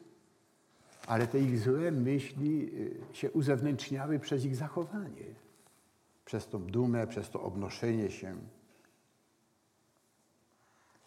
Ale 1.06 1.26
te 1.26 1.38
ich 1.38 1.58
złe 1.58 1.90
myśli 1.90 2.70
y, 3.12 3.16
się 3.16 3.30
uzewnętrzniały 3.30 4.18
przez 4.18 4.44
ich 4.44 4.56
zachowanie, 4.56 5.24
przez 6.24 6.46
tą 6.46 6.66
dumę, 6.66 7.06
przez 7.06 7.30
to 7.30 7.42
obnoszenie 7.42 8.10
się. 8.10 8.36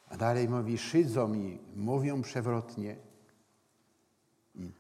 A 0.10 0.18
dalej 0.18 0.50
mówi, 0.50 0.78
szydzą 0.78 1.34
i 1.34 1.60
mówią 1.76 2.22
przewrotnie. 2.22 2.96
I 4.56 4.72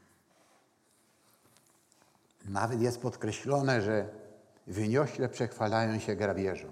nawet 2.45 2.81
jest 2.81 3.01
podkreślone, 3.01 3.81
że 3.81 4.09
wyniośle 4.67 5.29
przechwalają 5.29 5.99
się 5.99 6.15
grabieżą. 6.15 6.67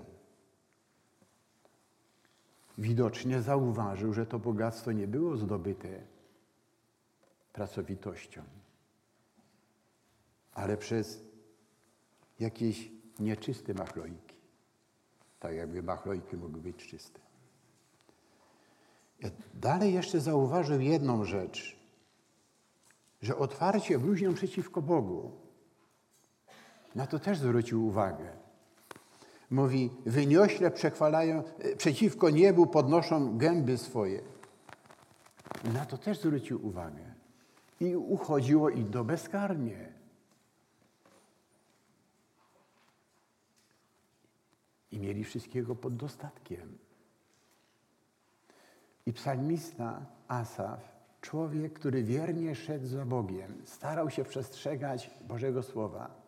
Widocznie 2.77 3.41
zauważył, 3.41 4.13
że 4.13 4.25
to 4.25 4.39
bogactwo 4.39 4.91
nie 4.91 5.07
było 5.07 5.37
zdobyte 5.37 6.12
pracowitością, 7.53 8.43
ale 10.53 10.77
przez 10.77 11.23
jakieś 12.39 12.91
nieczyste 13.19 13.73
machlojki. 13.73 14.35
Tak 15.39 15.55
jakby 15.55 15.83
machlojki 15.83 16.37
mogły 16.37 16.61
być 16.61 16.77
czyste. 16.77 17.19
Dalej 19.53 19.93
jeszcze 19.93 20.19
zauważył 20.19 20.81
jedną 20.81 21.25
rzecz, 21.25 21.77
że 23.21 23.37
otwarcie 23.37 23.99
bluźnią 23.99 24.33
przeciwko 24.33 24.81
Bogu. 24.81 25.31
Na 26.95 27.07
to 27.07 27.19
też 27.19 27.37
zwrócił 27.37 27.87
uwagę. 27.87 28.31
Mówi, 29.49 29.89
wyniośle 30.05 30.71
przechwalają, 30.71 31.43
e, 31.59 31.75
przeciwko 31.75 32.29
niebu 32.29 32.67
podnoszą 32.67 33.37
gęby 33.37 33.77
swoje. 33.77 34.21
Na 35.73 35.85
to 35.85 35.97
też 35.97 36.19
zwrócił 36.19 36.67
uwagę. 36.67 37.12
I 37.83 37.95
uchodziło 37.95 38.69
i 38.69 38.83
do 38.83 39.03
bezkarnie. 39.03 39.93
I 44.91 44.99
mieli 44.99 45.23
wszystkiego 45.23 45.75
pod 45.75 45.95
dostatkiem. 45.95 46.77
I 49.05 49.13
psalmista 49.13 50.05
Asaf, 50.27 50.79
człowiek, 51.21 51.73
który 51.73 52.03
wiernie 52.03 52.55
szedł 52.55 52.85
za 52.85 53.05
Bogiem, 53.05 53.61
starał 53.65 54.09
się 54.09 54.23
przestrzegać 54.23 55.09
Bożego 55.27 55.63
Słowa. 55.63 56.21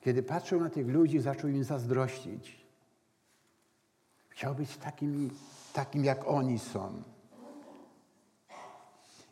Kiedy 0.00 0.22
patrzył 0.22 0.60
na 0.60 0.70
tych 0.70 0.88
ludzi, 0.88 1.20
zaczął 1.20 1.50
im 1.50 1.64
zazdrościć. 1.64 2.64
Chciał 4.28 4.54
być 4.54 4.76
takim, 4.76 5.30
takim 5.72 6.04
jak 6.04 6.28
oni 6.28 6.58
są. 6.58 7.13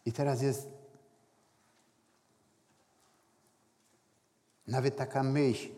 I 0.06 0.12
teraz 0.12 0.42
jest 0.42 0.68
nawet 4.66 4.96
taka 4.96 5.22
myśl, 5.22 5.68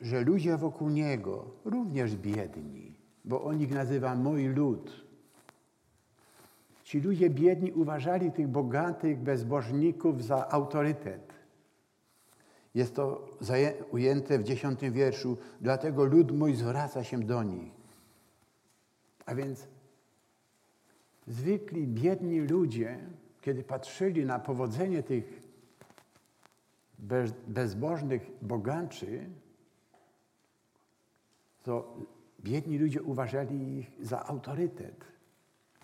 że 0.00 0.20
ludzie 0.20 0.56
wokół 0.56 0.88
niego, 0.88 1.50
również 1.64 2.16
biedni, 2.16 2.94
bo 3.24 3.44
on 3.44 3.60
ich 3.60 3.70
nazywa 3.70 4.14
mój 4.14 4.44
lud. 4.44 5.04
Ci 6.84 7.00
ludzie 7.00 7.30
biedni 7.30 7.72
uważali 7.72 8.32
tych 8.32 8.48
bogatych 8.48 9.18
bezbożników 9.18 10.24
za 10.24 10.48
autorytet. 10.48 11.32
Jest 12.74 12.94
to 12.94 13.28
ujęte 13.90 14.38
w 14.38 14.42
dziesiątym 14.42 14.92
wierszu, 14.92 15.36
dlatego 15.60 16.04
lud 16.04 16.32
mój 16.32 16.54
zwraca 16.54 17.04
się 17.04 17.18
do 17.18 17.42
nich. 17.42 17.72
A 19.26 19.34
więc 19.34 19.66
zwykli, 21.26 21.86
biedni 21.86 22.40
ludzie, 22.40 22.98
kiedy 23.40 23.62
patrzyli 23.62 24.24
na 24.24 24.38
powodzenie 24.38 25.02
tych 25.02 25.42
bezbożnych 27.48 28.30
bogaczy, 28.42 29.26
to 31.62 31.96
biedni 32.40 32.78
ludzie 32.78 33.02
uważali 33.02 33.78
ich 33.78 33.90
za 34.00 34.26
autorytet, 34.26 35.04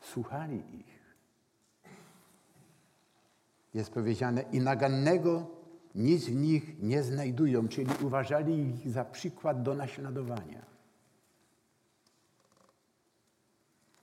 słuchali 0.00 0.62
ich. 0.78 0.96
Jest 3.74 3.90
powiedziane, 3.90 4.42
i 4.52 4.60
nagannego 4.60 5.46
nic 5.94 6.24
w 6.24 6.34
nich 6.34 6.82
nie 6.82 7.02
znajdują, 7.02 7.68
czyli 7.68 7.90
uważali 8.02 8.70
ich 8.70 8.90
za 8.90 9.04
przykład 9.04 9.62
do 9.62 9.74
naśladowania. 9.74 10.64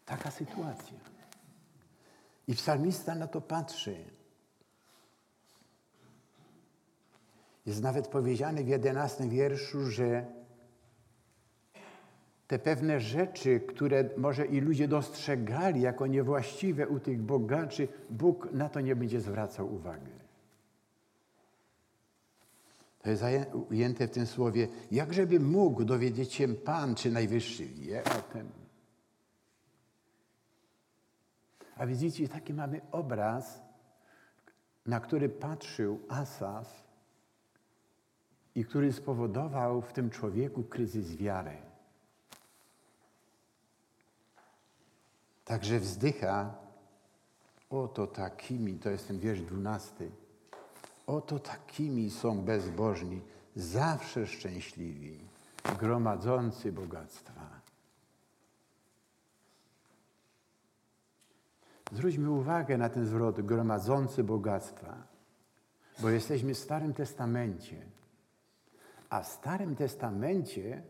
Taka 0.05 0.31
sytuacja. 0.31 0.97
I 2.47 2.55
psalmista 2.55 3.15
na 3.15 3.27
to 3.27 3.41
patrzy. 3.41 3.95
Jest 7.65 7.81
nawet 7.81 8.07
powiedziane 8.07 8.63
w 8.63 8.67
jedenastym 8.67 9.29
wierszu, 9.29 9.85
że 9.85 10.25
te 12.47 12.59
pewne 12.59 12.99
rzeczy, 12.99 13.59
które 13.59 14.09
może 14.17 14.45
i 14.45 14.61
ludzie 14.61 14.87
dostrzegali 14.87 15.81
jako 15.81 16.07
niewłaściwe 16.07 16.87
u 16.87 16.99
tych 16.99 17.21
bogaczy, 17.21 17.87
Bóg 18.09 18.49
na 18.51 18.69
to 18.69 18.81
nie 18.81 18.95
będzie 18.95 19.21
zwracał 19.21 19.73
uwagi. 19.73 20.11
To 23.01 23.09
jest 23.09 23.23
ujęte 23.71 24.07
w 24.07 24.11
tym 24.11 24.25
słowie, 24.25 24.67
jakżeby 24.91 25.39
mógł 25.39 25.83
dowiedzieć 25.83 26.33
się 26.33 26.47
Pan, 26.47 26.95
czy 26.95 27.11
Najwyższy 27.11 27.65
wie 27.65 28.03
o 28.03 28.33
tym. 28.33 28.62
A 31.83 31.85
widzicie, 31.85 32.27
taki 32.27 32.53
mamy 32.53 32.81
obraz, 32.91 33.61
na 34.85 34.99
który 34.99 35.29
patrzył 35.29 35.99
Asaf 36.09 36.83
i 38.55 38.65
który 38.65 38.93
spowodował 38.93 39.81
w 39.81 39.93
tym 39.93 40.09
człowieku 40.09 40.63
kryzys 40.63 41.15
wiary. 41.15 41.57
Także 45.45 45.79
wzdycha, 45.79 46.55
oto 47.69 48.07
takimi, 48.07 48.79
to 48.79 48.89
jest 48.89 49.07
ten 49.07 49.19
wiersz 49.19 49.41
dwunasty, 49.41 50.11
oto 51.07 51.39
takimi 51.39 52.09
są 52.09 52.41
bezbożni, 52.41 53.21
zawsze 53.55 54.27
szczęśliwi, 54.27 55.19
gromadzący 55.79 56.71
bogactwa. 56.71 57.42
Zwróćmy 61.93 62.31
uwagę 62.31 62.77
na 62.77 62.89
ten 62.89 63.05
zwrot 63.05 63.41
gromadzący 63.41 64.23
bogactwa, 64.23 65.07
bo 65.99 66.09
jesteśmy 66.09 66.53
w 66.53 66.57
Starym 66.57 66.93
Testamencie. 66.93 67.85
A 69.09 69.21
w 69.21 69.27
Starym 69.27 69.75
Testamencie 69.75 70.83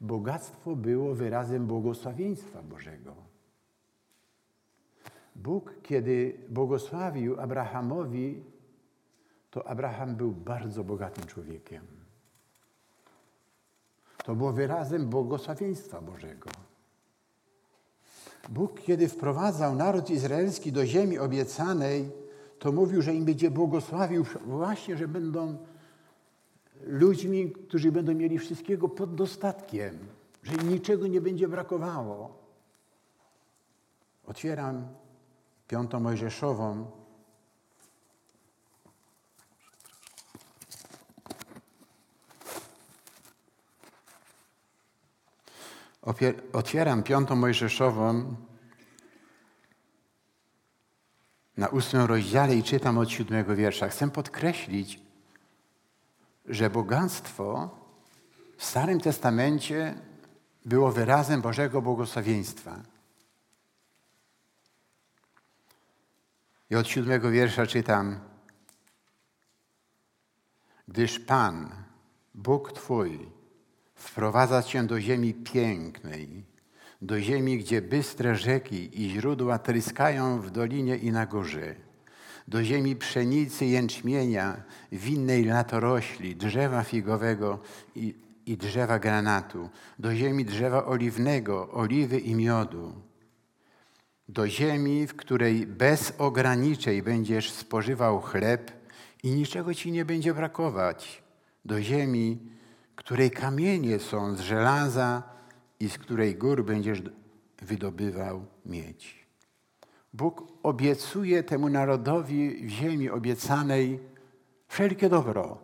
bogactwo 0.00 0.76
było 0.76 1.14
wyrazem 1.14 1.66
błogosławieństwa 1.66 2.62
Bożego. 2.62 3.14
Bóg, 5.36 5.74
kiedy 5.82 6.40
błogosławił 6.48 7.40
Abrahamowi, 7.40 8.44
to 9.50 9.68
Abraham 9.68 10.16
był 10.16 10.32
bardzo 10.32 10.84
bogatym 10.84 11.26
człowiekiem. 11.26 11.86
To 14.24 14.34
było 14.34 14.52
wyrazem 14.52 15.06
błogosławieństwa 15.06 16.00
Bożego. 16.00 16.50
Bóg, 18.48 18.80
kiedy 18.80 19.08
wprowadzał 19.08 19.74
naród 19.74 20.10
izraelski 20.10 20.72
do 20.72 20.86
ziemi 20.86 21.18
obiecanej, 21.18 22.10
to 22.58 22.72
mówił, 22.72 23.02
że 23.02 23.14
im 23.14 23.24
będzie 23.24 23.50
błogosławił 23.50 24.24
właśnie, 24.46 24.96
że 24.96 25.08
będą 25.08 25.56
ludźmi, 26.86 27.50
którzy 27.50 27.92
będą 27.92 28.14
mieli 28.14 28.38
wszystkiego 28.38 28.88
pod 28.88 29.14
dostatkiem, 29.14 29.98
że 30.42 30.54
im 30.54 30.68
niczego 30.68 31.06
nie 31.06 31.20
będzie 31.20 31.48
brakowało. 31.48 32.38
Otwieram 34.26 34.88
piątą 35.68 36.00
Mojżeszową. 36.00 36.90
Otwieram 46.52 47.02
piątą 47.02 47.36
Mojżeszową 47.36 48.36
na 51.56 51.68
ósmym 51.68 52.04
rozdziale 52.04 52.56
i 52.56 52.62
czytam 52.62 52.98
od 52.98 53.10
siódmego 53.10 53.56
wiersza. 53.56 53.88
Chcę 53.88 54.10
podkreślić, 54.10 55.00
że 56.44 56.70
bogactwo 56.70 57.70
w 58.56 58.64
Starym 58.64 59.00
Testamencie 59.00 59.94
było 60.64 60.92
wyrazem 60.92 61.42
Bożego 61.42 61.82
błogosławieństwa. 61.82 62.82
I 66.70 66.76
od 66.76 66.88
siódmego 66.88 67.30
wiersza 67.30 67.66
czytam, 67.66 68.20
gdyż 70.88 71.18
Pan, 71.20 71.84
Bóg 72.34 72.72
Twój, 72.72 73.35
wprowadza 73.96 74.62
Cię 74.62 74.84
do 74.84 75.00
ziemi 75.00 75.34
pięknej, 75.34 76.44
do 77.02 77.20
ziemi, 77.20 77.58
gdzie 77.58 77.82
bystre 77.82 78.36
rzeki 78.36 79.02
i 79.02 79.10
źródła 79.10 79.58
tryskają 79.58 80.40
w 80.40 80.50
dolinie 80.50 80.96
i 80.96 81.12
na 81.12 81.26
górze, 81.26 81.74
do 82.48 82.64
ziemi 82.64 82.96
pszenicy, 82.96 83.66
jęczmienia, 83.66 84.62
winnej 84.92 85.44
latorośli, 85.44 86.36
drzewa 86.36 86.82
figowego 86.82 87.58
i, 87.96 88.14
i 88.46 88.56
drzewa 88.56 88.98
granatu, 88.98 89.70
do 89.98 90.14
ziemi 90.14 90.44
drzewa 90.44 90.84
oliwnego, 90.84 91.70
oliwy 91.70 92.18
i 92.18 92.34
miodu, 92.34 92.92
do 94.28 94.48
ziemi, 94.48 95.06
w 95.06 95.16
której 95.16 95.66
bez 95.66 96.12
ograniczeń 96.18 97.02
będziesz 97.02 97.50
spożywał 97.50 98.20
chleb 98.20 98.72
i 99.22 99.30
niczego 99.30 99.74
ci 99.74 99.92
nie 99.92 100.04
będzie 100.04 100.34
brakować, 100.34 101.22
do 101.64 101.82
ziemi, 101.82 102.38
której 102.96 103.30
kamienie 103.30 103.98
są 103.98 104.36
z 104.36 104.40
żelaza 104.40 105.22
i 105.80 105.88
z 105.88 105.98
której 105.98 106.34
gór 106.34 106.64
będziesz 106.64 107.02
wydobywał 107.62 108.46
miedź. 108.66 109.26
Bóg 110.12 110.52
obiecuje 110.62 111.42
temu 111.42 111.68
narodowi 111.68 112.66
w 112.66 112.68
ziemi 112.68 113.10
obiecanej 113.10 114.00
wszelkie 114.68 115.08
dobro, 115.08 115.58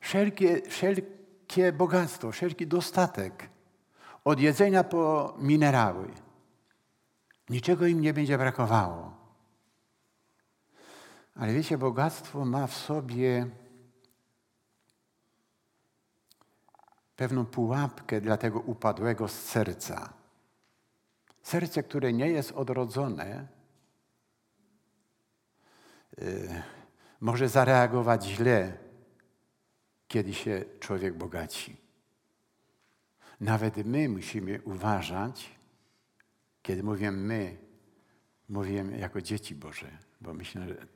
wszelkie, 0.00 0.62
wszelkie 0.68 1.72
bogactwo, 1.72 2.32
wszelki 2.32 2.66
dostatek, 2.66 3.48
od 4.24 4.40
jedzenia 4.40 4.84
po 4.84 5.34
minerały. 5.38 6.08
Niczego 7.50 7.86
im 7.86 8.00
nie 8.00 8.14
będzie 8.14 8.38
brakowało. 8.38 9.16
Ale 11.34 11.52
wiecie, 11.52 11.78
bogactwo 11.78 12.44
ma 12.44 12.66
w 12.66 12.74
sobie 12.74 13.46
pewną 17.16 17.46
pułapkę 17.46 18.20
dla 18.20 18.36
tego 18.36 18.60
upadłego 18.60 19.28
serca. 19.28 20.12
Serce, 21.42 21.82
które 21.82 22.12
nie 22.12 22.28
jest 22.28 22.52
odrodzone, 22.52 23.48
yy, 26.18 26.62
może 27.20 27.48
zareagować 27.48 28.24
źle, 28.24 28.78
kiedy 30.08 30.34
się 30.34 30.64
człowiek 30.80 31.16
bogaci. 31.16 31.76
Nawet 33.40 33.76
my 33.76 34.08
musimy 34.08 34.62
uważać, 34.62 35.58
kiedy 36.62 36.82
mówię 36.82 37.10
my, 37.10 37.56
mówię 38.48 38.84
jako 38.98 39.20
dzieci 39.20 39.54
Boże, 39.54 39.98
bo 40.20 40.34
myślę, 40.34 40.68
że 40.68 40.86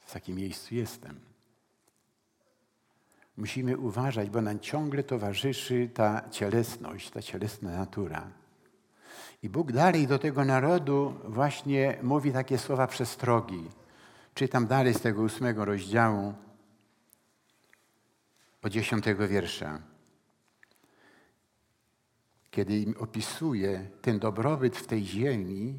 w 0.00 0.12
takim 0.12 0.36
miejscu 0.36 0.74
jestem. 0.74 1.27
Musimy 3.38 3.78
uważać, 3.78 4.30
bo 4.30 4.42
nam 4.42 4.60
ciągle 4.60 5.02
towarzyszy 5.02 5.90
ta 5.94 6.28
cielesność, 6.30 7.10
ta 7.10 7.22
cielesna 7.22 7.78
natura. 7.78 8.30
I 9.42 9.48
Bóg 9.48 9.72
dalej 9.72 10.06
do 10.06 10.18
tego 10.18 10.44
narodu 10.44 11.14
właśnie 11.24 11.98
mówi 12.02 12.32
takie 12.32 12.58
słowa 12.58 12.86
przestrogi. 12.86 13.64
Czytam 14.34 14.66
dalej 14.66 14.94
z 14.94 15.00
tego 15.00 15.22
ósmego 15.22 15.64
rozdziału, 15.64 16.34
od 18.62 18.72
dziesiątego 18.72 19.28
wiersza. 19.28 19.82
Kiedy 22.50 22.78
im 22.78 22.94
opisuje 22.98 23.90
ten 24.02 24.18
dobrobyt 24.18 24.76
w 24.76 24.86
tej 24.86 25.04
ziemi, 25.04 25.78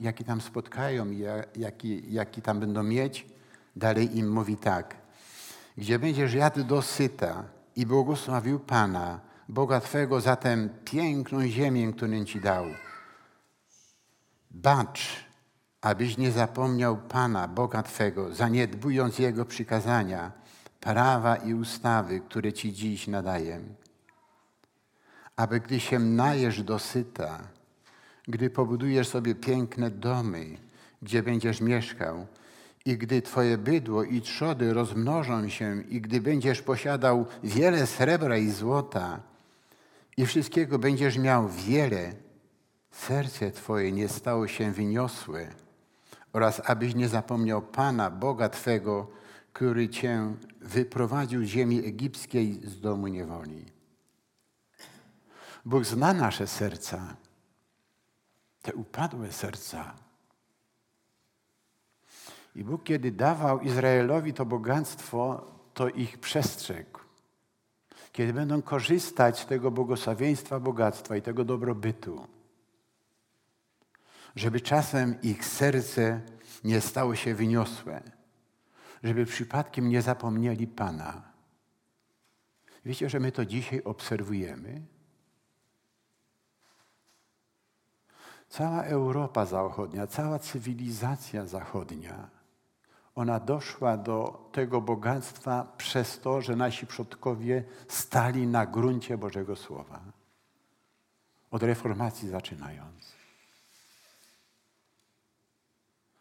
jaki 0.00 0.24
tam 0.24 0.40
spotkają 0.40 1.10
i 1.10 1.24
jaki, 1.56 2.12
jaki 2.12 2.42
tam 2.42 2.60
będą 2.60 2.82
mieć, 2.82 3.26
dalej 3.76 4.18
im 4.18 4.32
mówi 4.32 4.56
tak. 4.56 5.05
Gdzie 5.76 5.98
będziesz 5.98 6.34
jadł 6.34 6.64
dosyta 6.64 7.44
i 7.76 7.86
błogosławił 7.86 8.60
Pana, 8.60 9.20
Boga 9.48 9.80
Twego 9.80 10.20
za 10.20 10.36
tę 10.36 10.68
piękną 10.84 11.46
ziemię, 11.46 11.92
którą 11.92 12.24
Ci 12.24 12.40
dał. 12.40 12.64
Bacz, 14.50 15.26
abyś 15.80 16.18
nie 16.18 16.32
zapomniał 16.32 16.96
Pana, 16.96 17.48
Boga 17.48 17.82
Twego, 17.82 18.34
zaniedbując 18.34 19.18
Jego 19.18 19.44
przykazania, 19.44 20.32
prawa 20.80 21.36
i 21.36 21.54
ustawy, 21.54 22.20
które 22.20 22.52
Ci 22.52 22.72
dziś 22.72 23.06
nadaję. 23.06 23.60
Aby 25.36 25.60
gdy 25.60 25.80
się 25.80 25.98
najesz 25.98 26.62
dosyta, 26.62 27.38
gdy 28.28 28.50
pobudujesz 28.50 29.08
sobie 29.08 29.34
piękne 29.34 29.90
domy, 29.90 30.58
gdzie 31.02 31.22
będziesz 31.22 31.60
mieszkał, 31.60 32.26
i 32.86 32.98
gdy 32.98 33.22
Twoje 33.22 33.58
bydło 33.58 34.04
i 34.04 34.20
trzody 34.20 34.74
rozmnożą 34.74 35.48
się, 35.48 35.82
i 35.88 36.00
gdy 36.00 36.20
będziesz 36.20 36.62
posiadał 36.62 37.26
wiele 37.44 37.86
srebra 37.86 38.38
i 38.38 38.50
złota, 38.50 39.20
i 40.16 40.26
wszystkiego 40.26 40.78
będziesz 40.78 41.18
miał 41.18 41.48
wiele, 41.48 42.12
serce 42.90 43.50
Twoje 43.50 43.92
nie 43.92 44.08
stało 44.08 44.48
się 44.48 44.72
wyniosłe, 44.72 45.48
oraz 46.32 46.62
abyś 46.64 46.94
nie 46.94 47.08
zapomniał 47.08 47.62
Pana, 47.62 48.10
Boga 48.10 48.48
Twego, 48.48 49.10
który 49.52 49.88
Cię 49.88 50.34
wyprowadził 50.60 51.44
z 51.44 51.48
ziemi 51.48 51.86
egipskiej 51.86 52.60
z 52.64 52.80
domu 52.80 53.06
niewoli. 53.06 53.64
Bóg 55.64 55.84
zna 55.84 56.14
nasze 56.14 56.46
serca, 56.46 57.16
te 58.62 58.74
upadłe 58.74 59.32
serca. 59.32 60.05
I 62.56 62.64
Bóg, 62.64 62.84
kiedy 62.84 63.12
dawał 63.12 63.60
Izraelowi 63.60 64.32
to 64.32 64.46
bogactwo, 64.46 65.46
to 65.74 65.88
ich 65.88 66.18
przestrzegł. 66.18 67.00
Kiedy 68.12 68.32
będą 68.32 68.62
korzystać 68.62 69.40
z 69.40 69.46
tego 69.46 69.70
błogosławieństwa, 69.70 70.60
bogactwa 70.60 71.16
i 71.16 71.22
tego 71.22 71.44
dobrobytu, 71.44 72.26
żeby 74.36 74.60
czasem 74.60 75.20
ich 75.22 75.44
serce 75.44 76.20
nie 76.64 76.80
stało 76.80 77.14
się 77.14 77.34
wyniosłe, 77.34 78.02
żeby 79.02 79.26
przypadkiem 79.26 79.88
nie 79.88 80.02
zapomnieli 80.02 80.66
Pana. 80.66 81.22
Wiecie, 82.84 83.10
że 83.10 83.20
my 83.20 83.32
to 83.32 83.44
dzisiaj 83.44 83.82
obserwujemy? 83.84 84.82
Cała 88.48 88.82
Europa 88.82 89.46
Zachodnia, 89.46 90.06
cała 90.06 90.38
cywilizacja 90.38 91.46
zachodnia, 91.46 92.35
ona 93.16 93.40
doszła 93.40 93.96
do 93.96 94.48
tego 94.52 94.80
bogactwa 94.80 95.72
przez 95.76 96.20
to, 96.20 96.42
że 96.42 96.56
nasi 96.56 96.86
przodkowie 96.86 97.64
stali 97.88 98.46
na 98.46 98.66
gruncie 98.66 99.18
Bożego 99.18 99.56
Słowa. 99.56 100.00
Od 101.50 101.62
reformacji 101.62 102.28
zaczynając. 102.28 103.12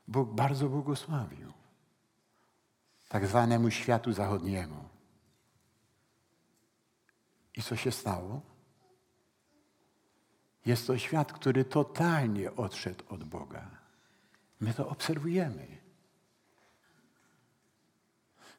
Bóg 0.07 0.29
bardzo 0.29 0.69
błogosławił 0.69 1.53
tak 3.09 3.27
zwanemu 3.27 3.71
światu 3.71 4.13
zachodniemu. 4.13 4.89
I 7.55 7.63
co 7.63 7.75
się 7.75 7.91
stało? 7.91 8.41
Jest 10.65 10.87
to 10.87 10.97
świat, 10.97 11.33
który 11.33 11.65
totalnie 11.65 12.55
odszedł 12.55 13.03
od 13.09 13.23
Boga. 13.23 13.69
My 14.59 14.73
to 14.73 14.89
obserwujemy. 14.89 15.84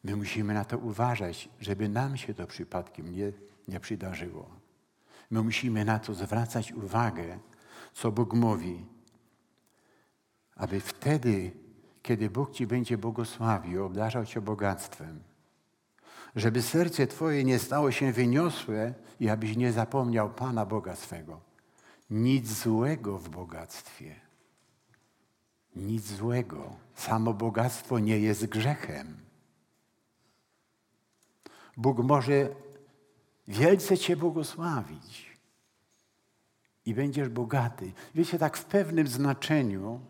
My 0.07 0.17
musimy 0.17 0.55
na 0.55 0.65
to 0.65 0.79
uważać, 0.79 1.49
żeby 1.61 1.89
nam 1.89 2.17
się 2.17 2.35
to 2.35 2.47
przypadkiem 2.47 3.13
nie, 3.13 3.33
nie 3.69 3.81
przydarzyło. 3.81 4.51
My 5.31 5.43
musimy 5.43 5.85
na 5.85 5.99
to 5.99 6.15
zwracać 6.15 6.73
uwagę, 6.73 7.39
co 7.93 8.13
Bóg 8.13 8.35
mówi, 8.35 8.87
aby 10.57 10.81
wtedy, 10.81 11.53
kiedy 12.03 12.31
Bóg 12.31 12.53
Ci 12.53 12.67
będzie 12.67 12.99
błogosławił, 12.99 13.85
obdarzał 13.85 14.27
Cię 14.27 14.41
bogactwem, 14.41 15.23
żeby 16.37 16.63
serce 16.63 17.07
Twoje 17.07 17.45
nie 17.45 17.59
stało 17.59 17.91
się 17.91 18.13
wyniosłe 18.13 18.95
i 19.21 19.29
abyś 19.29 19.57
nie 19.57 19.73
zapomniał 19.73 20.31
Pana 20.31 20.67
Boga 20.67 20.97
swego. 20.97 21.41
Nic 22.11 22.53
złego 22.53 23.19
w 23.19 23.29
bogactwie. 23.29 24.15
Nic 25.77 26.07
złego. 26.07 26.77
Samo 26.95 27.35
bogactwo 27.35 27.99
nie 27.99 28.19
jest 28.19 28.47
grzechem. 28.47 29.26
Bóg 31.77 31.99
może 31.99 32.49
wielce 33.49 33.99
Cię 33.99 34.17
błogosławić 34.17 35.37
i 36.87 36.95
będziesz 36.95 37.29
bogaty. 37.29 37.93
Wiecie, 38.15 38.39
tak 38.39 38.57
w 38.57 38.65
pewnym 38.65 39.07
znaczeniu 39.07 40.01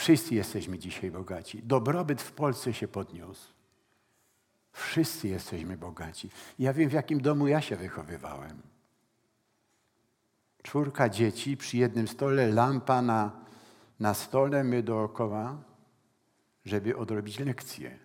Wszyscy 0.00 0.34
jesteśmy 0.34 0.78
dzisiaj 0.78 1.10
bogaci. 1.10 1.62
Dobrobyt 1.62 2.22
w 2.22 2.32
Polsce 2.32 2.72
się 2.72 2.88
podniósł. 2.88 3.52
Wszyscy 4.72 5.28
jesteśmy 5.28 5.76
bogaci. 5.76 6.30
Ja 6.58 6.72
wiem, 6.72 6.90
w 6.90 6.92
jakim 6.92 7.20
domu 7.20 7.48
ja 7.48 7.60
się 7.60 7.76
wychowywałem. 7.76 8.62
Czwórka 10.62 11.08
dzieci 11.08 11.56
przy 11.56 11.76
jednym 11.76 12.08
stole, 12.08 12.46
lampa 12.46 13.02
na, 13.02 13.32
na 14.00 14.14
stole, 14.14 14.64
my 14.64 14.82
dookoła, 14.82 15.56
żeby 16.64 16.96
odrobić 16.96 17.38
lekcje. 17.38 17.98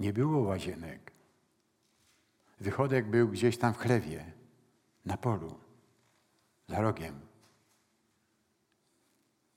Nie 0.00 0.12
było 0.12 0.40
łazienek. 0.40 1.12
Wychodek 2.60 3.10
był 3.10 3.28
gdzieś 3.28 3.58
tam 3.58 3.74
w 3.74 3.78
chlewie, 3.78 4.32
na 5.04 5.16
polu, 5.16 5.58
za 6.68 6.80
rogiem. 6.80 7.20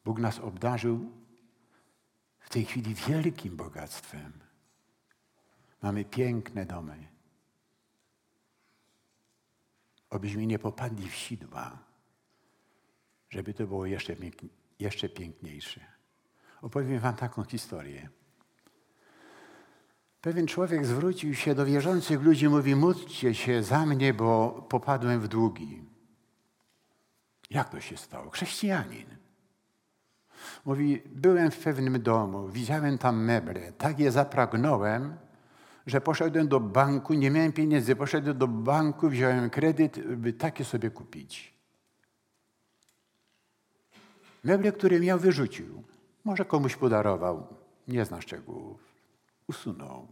Bóg 0.06 0.20
nas 0.20 0.40
obdarzył 0.40 1.12
w 2.40 2.50
tej 2.50 2.66
chwili 2.66 2.96
wielkim 2.96 3.56
bogactwem. 3.58 4.34
Mamy 5.82 6.06
piękne 6.06 6.66
domy. 6.66 7.08
Obyśmy 10.10 10.46
nie 10.46 10.60
popadli 10.60 11.10
w 11.10 11.16
sidła, 11.16 11.78
żeby 13.30 13.54
to 13.54 13.68
było 13.68 13.86
jeszcze, 13.86 14.16
jeszcze 14.80 15.10
piękniejsze. 15.10 15.82
Opowiem 16.62 17.00
Wam 17.00 17.16
taką 17.16 17.44
historię. 17.44 18.10
Pewien 20.26 20.48
człowiek 20.48 20.86
zwrócił 20.86 21.36
się 21.36 21.56
do 21.56 21.66
wierzących 21.66 22.22
ludzi, 22.22 22.50
mówi: 22.50 22.76
Módlcie 22.76 23.34
się 23.34 23.64
za 23.64 23.86
mnie, 23.86 24.14
bo 24.14 24.66
popadłem 24.70 25.22
w 25.22 25.28
długi. 25.28 25.84
Jak 27.50 27.70
to 27.70 27.80
się 27.80 27.98
stało? 27.98 28.30
Chrześcijanin. 28.30 29.06
Mówi, 30.66 31.02
byłem 31.06 31.52
w 31.52 31.60
pewnym 31.60 32.02
domu, 32.02 32.48
widziałem 32.48 32.98
tam 32.98 33.24
meble, 33.24 33.72
tak 33.72 34.00
je 34.00 34.12
zapragnąłem, 34.12 35.16
że 35.88 36.02
poszedłem 36.02 36.48
do 36.48 36.60
banku, 36.60 37.14
nie 37.14 37.32
miałem 37.32 37.54
pieniędzy, 37.54 37.96
poszedłem 37.96 38.38
do 38.38 38.48
banku, 38.48 39.10
wziąłem 39.10 39.50
kredyt, 39.50 40.16
by 40.16 40.34
takie 40.34 40.66
sobie 40.66 40.90
kupić. 40.90 41.54
Meble, 44.44 44.72
które 44.72 45.00
miał, 45.00 45.20
wyrzucił. 45.20 45.84
Może 46.24 46.46
komuś 46.46 46.76
podarował, 46.76 47.48
nie 47.88 48.06
zna 48.06 48.22
szczegółów. 48.22 48.85
Usunął. 49.48 50.08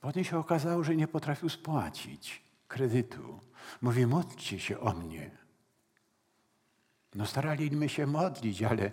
Potem 0.00 0.24
się 0.24 0.38
okazało, 0.38 0.84
że 0.84 0.96
nie 0.96 1.08
potrafił 1.08 1.48
spłacić 1.48 2.42
kredytu. 2.68 3.40
Mówi, 3.82 4.06
módlcie 4.06 4.60
się 4.60 4.80
o 4.80 4.92
mnie. 4.92 5.30
No 7.14 7.26
staraliśmy 7.26 7.88
się 7.88 8.06
modlić, 8.06 8.62
ale 8.62 8.90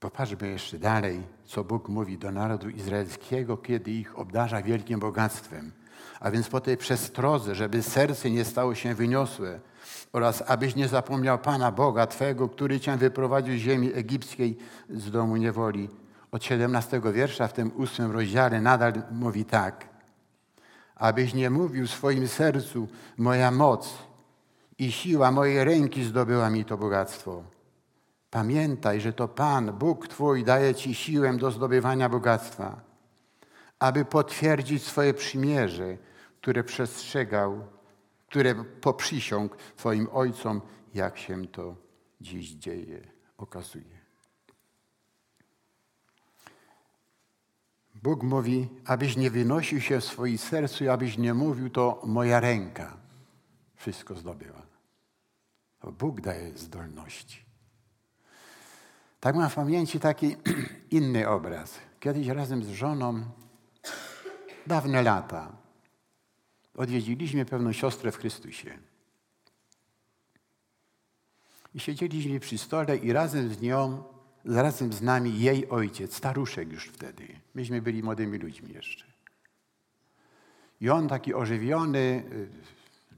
Popatrzmy 0.00 0.48
jeszcze 0.48 0.78
dalej, 0.78 1.22
co 1.44 1.64
Bóg 1.64 1.88
mówi 1.88 2.18
do 2.18 2.30
narodu 2.32 2.68
izraelskiego, 2.68 3.56
kiedy 3.56 3.90
ich 3.90 4.18
obdarza 4.18 4.62
wielkim 4.62 5.00
bogactwem. 5.00 5.72
A 6.20 6.30
więc 6.30 6.48
po 6.48 6.60
tej 6.60 6.76
przestrodze, 6.76 7.54
żeby 7.54 7.82
serce 7.82 8.30
nie 8.30 8.44
stało 8.44 8.74
się 8.74 8.94
wyniosłe 8.94 9.60
oraz 10.16 10.42
abyś 10.46 10.76
nie 10.76 10.88
zapomniał 10.88 11.38
Pana 11.38 11.72
Boga 11.72 12.06
Twego, 12.06 12.48
który 12.48 12.80
Cię 12.80 12.96
wyprowadził 12.96 13.54
z 13.54 13.60
ziemi 13.60 13.92
egipskiej 13.94 14.58
z 14.90 15.10
domu 15.10 15.36
niewoli. 15.36 15.88
Od 16.32 16.44
17 16.44 17.00
wiersza 17.12 17.48
w 17.48 17.52
tym 17.52 17.72
ósmym 17.76 18.10
rozdziale 18.10 18.60
nadal 18.60 18.92
mówi 19.10 19.44
tak. 19.44 19.88
Abyś 20.94 21.34
nie 21.34 21.50
mówił 21.50 21.86
w 21.86 21.90
swoim 21.90 22.28
sercu, 22.28 22.88
moja 23.18 23.50
moc 23.50 23.98
i 24.78 24.92
siła 24.92 25.30
mojej 25.30 25.64
ręki 25.64 26.04
zdobyła 26.04 26.50
mi 26.50 26.64
to 26.64 26.76
bogactwo. 26.76 27.42
Pamiętaj, 28.30 29.00
że 29.00 29.12
to 29.12 29.28
Pan, 29.28 29.72
Bóg 29.72 30.08
Twój, 30.08 30.44
daje 30.44 30.74
Ci 30.74 30.94
siłę 30.94 31.36
do 31.36 31.50
zdobywania 31.50 32.08
bogactwa, 32.08 32.80
aby 33.78 34.04
potwierdzić 34.04 34.82
swoje 34.82 35.14
przymierze, 35.14 35.96
które 36.40 36.64
przestrzegał, 36.64 37.75
które 38.36 38.54
poprzysiąg 38.64 39.56
Twoim 39.56 40.08
ojcom, 40.12 40.60
jak 40.94 41.18
się 41.18 41.46
to 41.46 41.76
dziś 42.20 42.50
dzieje, 42.50 43.08
okazuje. 43.38 44.00
Bóg 47.94 48.22
mówi, 48.22 48.68
abyś 48.84 49.16
nie 49.16 49.30
wynosił 49.30 49.80
się 49.80 50.00
w 50.00 50.04
swoim 50.04 50.38
sercu 50.38 50.84
i 50.84 50.88
abyś 50.88 51.18
nie 51.18 51.34
mówił, 51.34 51.70
to 51.70 52.02
moja 52.04 52.40
ręka 52.40 52.96
wszystko 53.74 54.14
zdobyła. 54.14 54.62
To 55.80 55.92
Bóg 55.92 56.20
daje 56.20 56.58
zdolności. 56.58 57.44
Tak 59.20 59.36
mam 59.36 59.50
w 59.50 59.54
pamięci 59.54 60.00
taki 60.00 60.36
inny 60.98 61.28
obraz. 61.28 61.78
Kiedyś 62.00 62.26
razem 62.26 62.64
z 62.64 62.68
żoną, 62.68 63.24
dawne 64.66 65.02
lata, 65.02 65.65
odwiedziliśmy 66.76 67.44
pewną 67.44 67.72
siostrę 67.72 68.12
w 68.12 68.16
Chrystusie. 68.16 68.78
I 71.74 71.80
siedzieliśmy 71.80 72.40
przy 72.40 72.58
stole 72.58 72.96
i 72.96 73.12
razem 73.12 73.54
z 73.54 73.60
nią, 73.60 74.04
razem 74.44 74.92
z 74.92 75.02
nami 75.02 75.40
jej 75.40 75.68
ojciec, 75.68 76.16
staruszek 76.16 76.72
już 76.72 76.84
wtedy. 76.84 77.28
Myśmy 77.54 77.82
byli 77.82 78.02
młodymi 78.02 78.38
ludźmi 78.38 78.72
jeszcze. 78.72 79.04
I 80.80 80.90
on 80.90 81.08
taki 81.08 81.34
ożywiony, 81.34 82.24
y, 82.32 82.48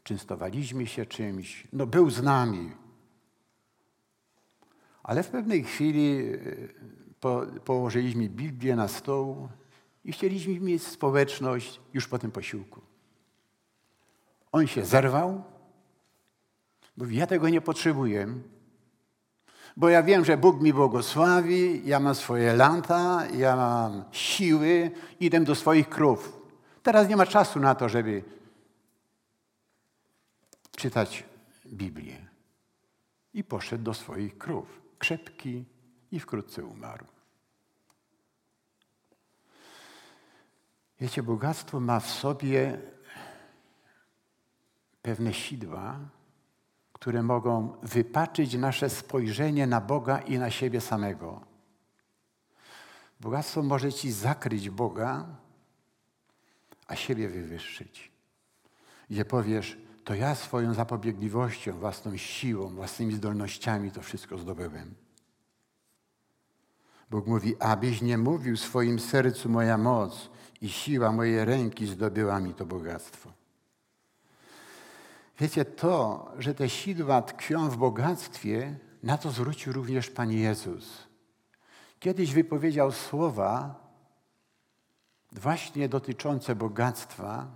częstowaliśmy 0.03 0.87
się 0.87 1.07
czymś, 1.07 1.65
no 1.73 1.87
był 1.87 2.11
z 2.11 2.23
nami. 2.23 2.73
Ale 5.03 5.23
w 5.23 5.29
pewnej 5.29 5.65
chwili 5.65 6.19
y, 6.19 6.75
po, 7.21 7.47
położyliśmy 7.65 8.29
Biblię 8.29 8.77
na 8.77 8.89
stół 8.89 9.49
i 10.05 10.13
chcieliśmy 10.13 10.61
mieć 10.61 10.83
społeczność 10.83 11.81
już 11.95 12.09
po 12.09 12.19
tym 12.19 12.31
posiłku. 12.31 12.88
On 14.53 14.67
się 14.67 14.85
zerwał, 14.85 15.45
mówi, 16.97 17.17
ja 17.17 17.27
tego 17.27 17.49
nie 17.49 17.61
potrzebuję, 17.61 18.27
bo 19.77 19.89
ja 19.89 20.03
wiem, 20.03 20.25
że 20.25 20.37
Bóg 20.37 20.61
mi 20.61 20.73
błogosławi, 20.73 21.83
ja 21.85 22.01
mam 22.01 22.15
swoje 22.15 22.53
lata, 22.53 23.27
ja 23.27 23.57
mam 23.57 24.05
siły, 24.13 24.91
idę 25.21 25.41
do 25.41 25.55
swoich 25.55 25.89
krów. 25.89 26.41
Teraz 26.83 27.09
nie 27.09 27.17
ma 27.17 27.27
czasu 27.27 27.61
na 27.61 27.75
to, 27.75 27.89
żeby 27.89 28.23
czytać 30.77 31.25
Biblię. 31.67 32.29
I 33.35 33.45
poszedł 33.45 33.85
do 33.85 33.95
swoich 33.95 34.39
krów, 34.39 34.81
krzepki 34.99 35.65
i 36.11 36.21
wkrótce 36.21 36.65
umarł. 36.65 37.07
Wiecie, 41.01 41.23
bogactwo 41.23 41.81
ma 41.81 42.01
w 42.01 42.11
sobie 42.11 42.79
pewne 45.03 45.35
sidła, 45.35 45.99
które 46.93 47.23
mogą 47.23 47.77
wypaczyć 47.83 48.55
nasze 48.55 48.91
spojrzenie 48.91 49.67
na 49.67 49.81
Boga 49.81 50.19
i 50.19 50.39
na 50.39 50.51
siebie 50.51 50.81
samego. 50.81 51.41
Bogactwo 53.21 53.63
może 53.63 53.93
ci 53.93 54.13
zakryć 54.13 54.71
Boga, 54.71 55.27
a 56.87 56.97
siebie 56.97 57.29
wywyższyć. 57.29 58.13
Gdzie 59.11 59.25
powiesz, 59.25 59.79
to 60.05 60.15
ja 60.15 60.35
swoją 60.35 60.75
zapobiegliwością, 60.75 61.79
własną 61.79 62.17
siłą, 62.17 62.75
własnymi 62.75 63.15
zdolnościami 63.15 63.91
to 63.91 64.03
wszystko 64.03 64.39
zdobyłem. 64.39 64.95
Bóg 67.11 67.27
mówi, 67.27 67.57
abyś 67.61 68.03
nie 68.03 68.19
mówił 68.19 68.57
w 68.57 68.61
swoim 68.61 68.99
sercu 68.99 69.49
moja 69.49 69.79
moc 69.79 70.31
i 70.61 70.69
siła 70.69 71.13
mojej 71.13 71.45
ręki 71.45 71.87
zdobyła 71.87 72.41
mi 72.41 72.55
to 72.55 72.67
bogactwo. 72.67 73.38
Wiecie, 75.41 75.65
to, 75.65 76.27
że 76.39 76.55
te 76.55 76.69
sidła 76.69 77.23
tkwią 77.23 77.69
w 77.69 77.77
bogactwie, 77.77 78.79
na 79.03 79.19
to 79.19 79.31
zwrócił 79.31 79.73
również 79.73 80.11
Pan 80.11 80.33
Jezus. 80.33 81.09
Kiedyś 82.01 82.35
wypowiedział 82.35 82.93
słowa 82.93 83.75
właśnie 85.33 85.89
dotyczące 85.89 86.55
bogactwa, 86.55 87.47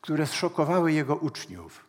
które 0.00 0.26
zszokowały 0.26 0.92
jego 0.92 1.16
uczniów. 1.16 1.86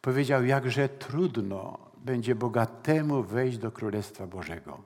Powiedział, 0.00 0.44
jakże 0.44 0.88
trudno 0.88 1.78
będzie 1.96 2.34
bogatemu 2.34 3.22
wejść 3.22 3.58
do 3.58 3.72
Królestwa 3.72 4.26
Bożego. 4.26 4.80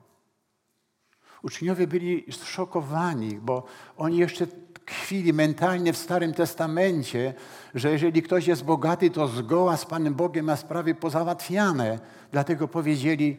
Uczniowie 1.43 1.87
byli 1.87 2.31
zszokowani, 2.31 3.35
bo 3.35 3.63
oni 3.97 4.17
jeszcze 4.17 4.47
tkwili 4.87 5.33
mentalnie 5.33 5.93
w 5.93 5.97
Starym 5.97 6.33
Testamencie, 6.33 7.33
że 7.75 7.91
jeżeli 7.91 8.21
ktoś 8.21 8.47
jest 8.47 8.63
bogaty, 8.63 9.09
to 9.09 9.27
zgoła 9.27 9.77
z 9.77 9.85
Panem 9.85 10.13
Bogiem 10.13 10.45
ma 10.45 10.55
sprawy 10.55 10.95
pozałatwiane. 10.95 11.99
Dlatego 12.31 12.67
powiedzieli 12.67 13.37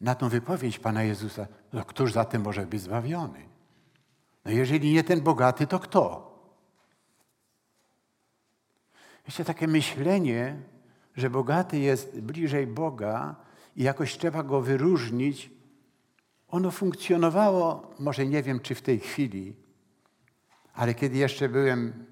na 0.00 0.14
tą 0.14 0.28
wypowiedź 0.28 0.78
Pana 0.78 1.02
Jezusa, 1.02 1.46
no 1.72 1.84
któż 1.84 2.12
zatem 2.12 2.42
może 2.42 2.66
być 2.66 2.80
zbawiony? 2.80 3.38
No 4.44 4.50
jeżeli 4.50 4.92
nie 4.92 5.04
ten 5.04 5.20
bogaty, 5.20 5.66
to 5.66 5.78
kto? 5.78 6.34
Jeszcze 9.26 9.44
takie 9.44 9.68
myślenie, 9.68 10.56
że 11.16 11.30
bogaty 11.30 11.78
jest 11.78 12.20
bliżej 12.20 12.66
Boga 12.66 13.36
i 13.76 13.82
jakoś 13.82 14.18
trzeba 14.18 14.42
go 14.42 14.60
wyróżnić, 14.60 15.50
ono 16.48 16.70
funkcjonowało, 16.70 17.94
może 17.98 18.26
nie 18.26 18.42
wiem 18.42 18.60
czy 18.60 18.74
w 18.74 18.82
tej 18.82 19.00
chwili, 19.00 19.63
ale 20.74 20.94
kiedy 20.94 21.18
jeszcze 21.18 21.48
byłem 21.48 22.06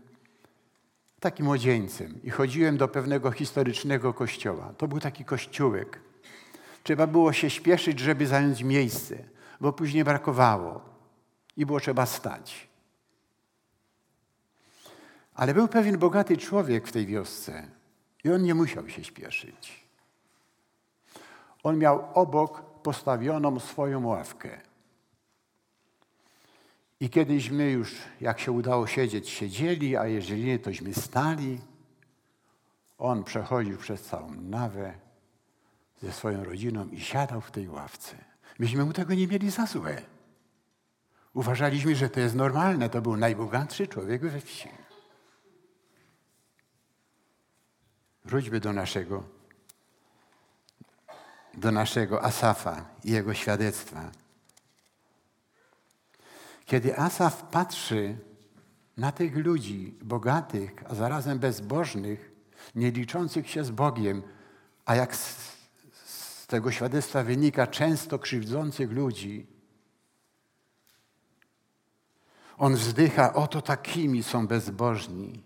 takim 1.20 1.46
młodzieńcem 1.46 2.20
i 2.22 2.30
chodziłem 2.30 2.76
do 2.76 2.88
pewnego 2.88 3.30
historycznego 3.30 4.14
kościoła, 4.14 4.74
to 4.78 4.88
był 4.88 5.00
taki 5.00 5.24
kościółek. 5.24 6.00
Trzeba 6.82 7.06
było 7.06 7.32
się 7.32 7.50
śpieszyć, 7.50 7.98
żeby 8.00 8.26
zająć 8.26 8.62
miejsce, 8.62 9.16
bo 9.60 9.72
później 9.72 10.04
brakowało 10.04 10.80
i 11.56 11.66
było 11.66 11.80
trzeba 11.80 12.06
stać. 12.06 12.68
Ale 15.34 15.54
był 15.54 15.68
pewien 15.68 15.98
bogaty 15.98 16.36
człowiek 16.36 16.88
w 16.88 16.92
tej 16.92 17.06
wiosce 17.06 17.68
i 18.24 18.30
on 18.30 18.42
nie 18.42 18.54
musiał 18.54 18.88
się 18.88 19.04
śpieszyć. 19.04 19.82
On 21.62 21.78
miał 21.78 22.08
obok 22.14 22.62
postawioną 22.82 23.60
swoją 23.60 24.06
ławkę. 24.06 24.71
I 27.02 27.10
kiedyśmy 27.10 27.70
już, 27.70 27.94
jak 28.20 28.40
się 28.40 28.52
udało 28.52 28.86
siedzieć, 28.86 29.28
siedzieli, 29.28 29.96
a 29.96 30.06
jeżeli 30.06 30.44
nie, 30.44 30.58
tośmy 30.58 30.94
stali. 30.94 31.60
On 32.98 33.24
przechodził 33.24 33.78
przez 33.78 34.02
całą 34.02 34.34
nawę 34.34 34.94
ze 36.02 36.12
swoją 36.12 36.44
rodziną 36.44 36.88
i 36.88 37.00
siadał 37.00 37.40
w 37.40 37.50
tej 37.50 37.68
ławce. 37.68 38.16
Myśmy 38.58 38.84
mu 38.84 38.92
tego 38.92 39.14
nie 39.14 39.28
mieli 39.28 39.50
za 39.50 39.66
złe. 39.66 40.02
Uważaliśmy, 41.34 41.94
że 41.94 42.08
to 42.08 42.20
jest 42.20 42.34
normalne. 42.34 42.88
To 42.88 43.02
był 43.02 43.16
najbogatszy 43.16 43.86
człowiek 43.86 44.22
we 44.22 44.40
wsi. 44.40 44.68
Wróćmy 48.24 48.60
do 48.60 48.72
naszego, 48.72 49.24
do 51.54 51.72
naszego 51.72 52.24
Asafa 52.24 52.84
i 53.04 53.12
jego 53.12 53.34
świadectwa. 53.34 54.10
Kiedy 56.72 56.98
Asaf 56.98 57.42
patrzy 57.42 58.16
na 58.96 59.12
tych 59.12 59.36
ludzi 59.36 59.94
bogatych, 60.02 60.72
a 60.88 60.94
zarazem 60.94 61.38
bezbożnych, 61.38 62.32
nie 62.74 62.90
liczących 62.90 63.50
się 63.50 63.64
z 63.64 63.70
Bogiem, 63.70 64.22
a 64.84 64.94
jak 64.94 65.16
z, 65.16 65.56
z 66.04 66.46
tego 66.46 66.72
świadectwa 66.72 67.22
wynika, 67.22 67.66
często 67.66 68.18
krzywdzących 68.18 68.92
ludzi, 68.92 69.46
on 72.58 72.74
wzdycha, 72.74 73.34
oto 73.34 73.62
takimi 73.62 74.22
są 74.22 74.46
bezbożni, 74.46 75.42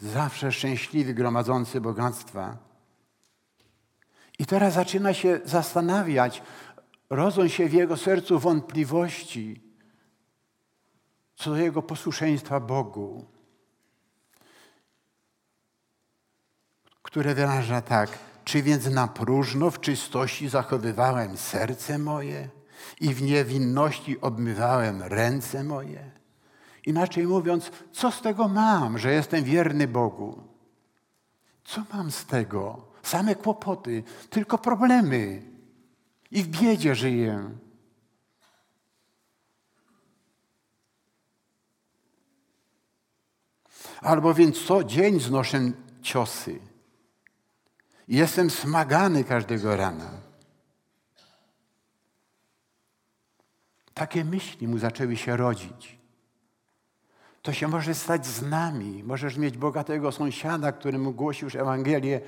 zawsze 0.00 0.52
szczęśliwi, 0.52 1.14
gromadzący 1.14 1.80
bogactwa. 1.80 2.56
I 4.38 4.46
teraz 4.46 4.74
zaczyna 4.74 5.14
się 5.14 5.40
zastanawiać, 5.44 6.42
rodzą 7.10 7.48
się 7.48 7.68
w 7.68 7.72
jego 7.72 7.96
sercu 7.96 8.38
wątpliwości, 8.38 9.63
co 11.44 11.50
do 11.50 11.56
jego 11.56 11.82
posłuszeństwa 11.82 12.60
Bogu, 12.60 13.24
które 17.02 17.34
wyraża 17.34 17.80
tak: 17.80 18.18
Czy 18.44 18.62
więc 18.62 18.86
na 18.86 19.08
próżno 19.08 19.70
w 19.70 19.80
czystości 19.80 20.48
zachowywałem 20.48 21.36
serce 21.36 21.98
moje 21.98 22.48
i 23.00 23.14
w 23.14 23.22
niewinności 23.22 24.20
obmywałem 24.20 25.02
ręce 25.02 25.64
moje? 25.64 26.10
Inaczej 26.86 27.26
mówiąc, 27.26 27.70
co 27.92 28.10
z 28.10 28.20
tego 28.20 28.48
mam, 28.48 28.98
że 28.98 29.12
jestem 29.12 29.44
wierny 29.44 29.88
Bogu? 29.88 30.42
Co 31.64 31.82
mam 31.92 32.10
z 32.10 32.26
tego? 32.26 32.86
Same 33.02 33.34
kłopoty, 33.34 34.02
tylko 34.30 34.58
problemy. 34.58 35.42
I 36.30 36.42
w 36.42 36.48
biedzie 36.48 36.94
żyję. 36.94 37.50
Albo 44.04 44.34
więc 44.34 44.64
co 44.66 44.84
dzień 44.84 45.20
znoszę 45.20 45.60
ciosy. 46.02 46.58
Jestem 48.08 48.50
smagany 48.50 49.24
każdego 49.24 49.76
rana. 49.76 50.10
Takie 53.94 54.24
myśli 54.24 54.68
mu 54.68 54.78
zaczęły 54.78 55.16
się 55.16 55.36
rodzić. 55.36 55.98
To 57.42 57.52
się 57.52 57.68
może 57.68 57.94
stać 57.94 58.26
z 58.26 58.42
nami. 58.42 59.04
Możesz 59.04 59.36
mieć 59.36 59.58
bogatego 59.58 60.12
sąsiada, 60.12 60.72
któremu 60.72 61.12
głosisz 61.12 61.54
Ewangelię, 61.54 62.20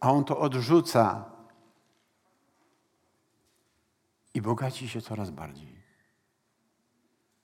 a 0.00 0.12
on 0.12 0.24
to 0.24 0.38
odrzuca. 0.38 1.24
I 4.34 4.42
bogaci 4.42 4.88
się 4.88 5.00
coraz 5.00 5.30
bardziej. 5.30 5.82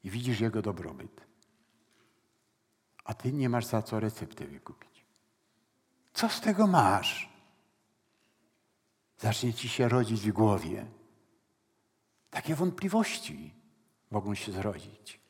I 0.05 0.11
widzisz 0.11 0.41
jego 0.41 0.63
dobrobyt. 0.63 1.34
A 3.05 3.15
ty 3.15 3.33
nie 3.33 3.49
masz 3.49 3.67
za 3.67 3.83
co 3.83 4.01
recepty 4.01 4.47
wykupić. 4.47 5.05
Co 6.13 6.29
z 6.29 6.41
tego 6.41 6.67
masz? 6.67 7.29
Zacznie 9.19 9.55
ci 9.55 9.69
się 9.69 9.89
rodzić 9.89 10.21
w 10.21 10.33
głowie. 10.33 10.87
Takie 12.31 12.55
wątpliwości 12.55 13.55
mogą 14.11 14.35
się 14.35 14.53
zrodzić. 14.53 15.21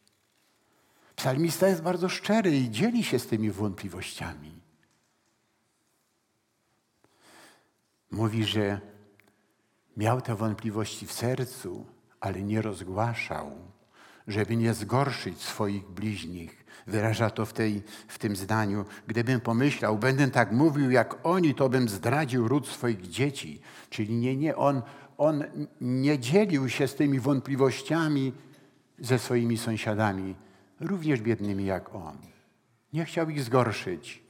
Psalmista 1.16 1.68
jest 1.68 1.82
bardzo 1.82 2.08
szczery 2.08 2.56
i 2.56 2.70
dzieli 2.70 3.04
się 3.04 3.18
z 3.18 3.26
tymi 3.26 3.50
wątpliwościami. 3.50 4.60
Mówi, 8.10 8.44
że 8.44 8.80
miał 9.96 10.20
te 10.20 10.34
wątpliwości 10.34 11.06
w 11.06 11.12
sercu, 11.12 11.86
ale 12.20 12.42
nie 12.42 12.62
rozgłaszał, 12.62 13.52
żeby 14.26 14.56
nie 14.56 14.74
zgorszyć 14.74 15.42
swoich 15.42 15.88
bliźnich. 15.88 16.63
Wyraża 16.86 17.30
to 17.30 17.46
w, 17.46 17.52
tej, 17.52 17.82
w 18.08 18.18
tym 18.18 18.36
zdaniu. 18.36 18.84
Gdybym 19.06 19.40
pomyślał, 19.40 19.98
będę 19.98 20.28
tak 20.28 20.52
mówił 20.52 20.90
jak 20.90 21.16
oni, 21.22 21.54
to 21.54 21.68
bym 21.68 21.88
zdradził 21.88 22.48
ród 22.48 22.68
swoich 22.68 23.08
dzieci. 23.08 23.60
Czyli 23.90 24.14
nie, 24.14 24.36
nie, 24.36 24.56
on, 24.56 24.82
on 25.18 25.44
nie 25.80 26.18
dzielił 26.18 26.68
się 26.68 26.88
z 26.88 26.94
tymi 26.94 27.20
wątpliwościami 27.20 28.32
ze 28.98 29.18
swoimi 29.18 29.58
sąsiadami, 29.58 30.34
również 30.80 31.20
biednymi 31.20 31.64
jak 31.64 31.94
on. 31.94 32.16
Nie 32.92 33.04
chciał 33.04 33.30
ich 33.30 33.42
zgorszyć, 33.42 34.22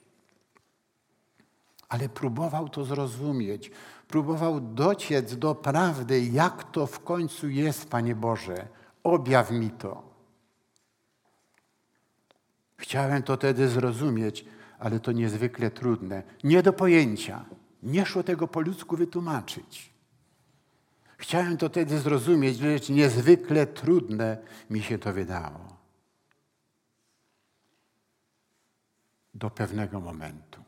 ale 1.89 2.09
próbował 2.09 2.69
to 2.69 2.85
zrozumieć. 2.85 3.71
Próbował 4.09 4.61
dociec 4.61 5.37
do 5.37 5.55
prawdy, 5.55 6.21
jak 6.21 6.71
to 6.73 6.87
w 6.87 7.01
końcu 7.01 7.49
jest, 7.49 7.91
Panie 7.91 8.15
Boże. 8.15 8.69
Objaw 9.03 9.51
mi 9.51 9.71
to. 9.71 10.14
Chciałem 12.77 13.23
to 13.23 13.37
wtedy 13.37 13.69
zrozumieć, 13.69 14.45
ale 14.79 15.01
to 15.01 15.13
niezwykle 15.13 15.71
trudne. 15.71 16.23
Nie 16.45 16.63
do 16.63 16.73
pojęcia. 16.73 17.45
Nie 17.83 18.07
szło 18.07 18.23
tego 18.23 18.49
po 18.49 18.61
ludzku 18.61 18.97
wytłumaczyć. 18.97 19.95
Chciałem 21.19 21.57
to 21.57 21.69
wtedy 21.69 21.99
zrozumieć, 21.99 22.61
lecz 22.61 22.89
niezwykle 22.89 23.67
trudne 23.67 24.39
mi 24.71 24.83
się 24.83 24.99
to 24.99 25.13
wydało. 25.13 25.77
Do 29.35 29.51
pewnego 29.51 30.01
momentu. 30.01 30.65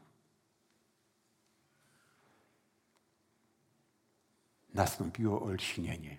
Nastąpiło 4.74 5.42
olśnienie. 5.42 6.16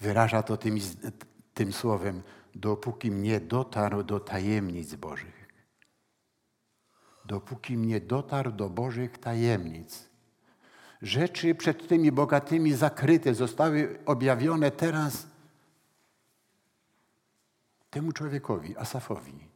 Wyraża 0.00 0.42
to 0.42 0.56
tym, 0.56 0.78
tym 1.54 1.72
słowem, 1.72 2.22
dopóki 2.54 3.10
mnie 3.10 3.40
dotarł 3.40 4.02
do 4.02 4.20
tajemnic 4.20 4.94
Bożych. 4.94 5.48
Dopóki 7.24 7.76
mnie 7.76 8.00
dotarł 8.00 8.52
do 8.52 8.70
Bożych 8.70 9.18
tajemnic. 9.18 10.08
Rzeczy 11.02 11.54
przed 11.54 11.88
tymi 11.88 12.12
bogatymi 12.12 12.72
zakryte 12.72 13.34
zostały 13.34 13.98
objawione 14.06 14.70
teraz 14.70 15.26
temu 17.90 18.12
człowiekowi, 18.12 18.76
Asafowi. 18.76 19.48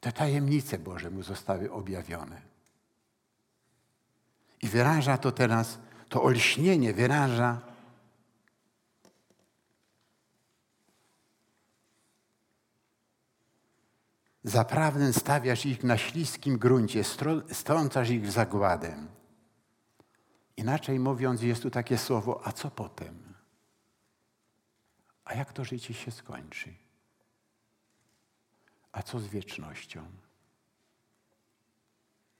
Te 0.00 0.12
tajemnice 0.12 0.78
Boże 0.78 1.10
mu 1.10 1.22
zostały 1.22 1.72
objawione. 1.72 2.42
I 4.62 4.68
wyraża 4.68 5.18
to 5.18 5.32
teraz, 5.32 5.78
to 6.08 6.22
olśnienie 6.22 6.92
wyraża 6.92 7.69
Zaprawdę 14.44 15.12
stawiasz 15.12 15.66
ich 15.66 15.84
na 15.84 15.98
śliskim 15.98 16.58
gruncie, 16.58 17.04
strącasz 17.52 18.10
ich 18.10 18.30
zagładem. 18.30 19.08
Inaczej 20.56 20.98
mówiąc, 20.98 21.42
jest 21.42 21.62
tu 21.62 21.70
takie 21.70 21.98
słowo, 21.98 22.40
a 22.44 22.52
co 22.52 22.70
potem? 22.70 23.34
A 25.24 25.34
jak 25.34 25.52
to 25.52 25.64
życie 25.64 25.94
się 25.94 26.10
skończy? 26.10 26.74
A 28.92 29.02
co 29.02 29.20
z 29.20 29.28
wiecznością? 29.28 30.04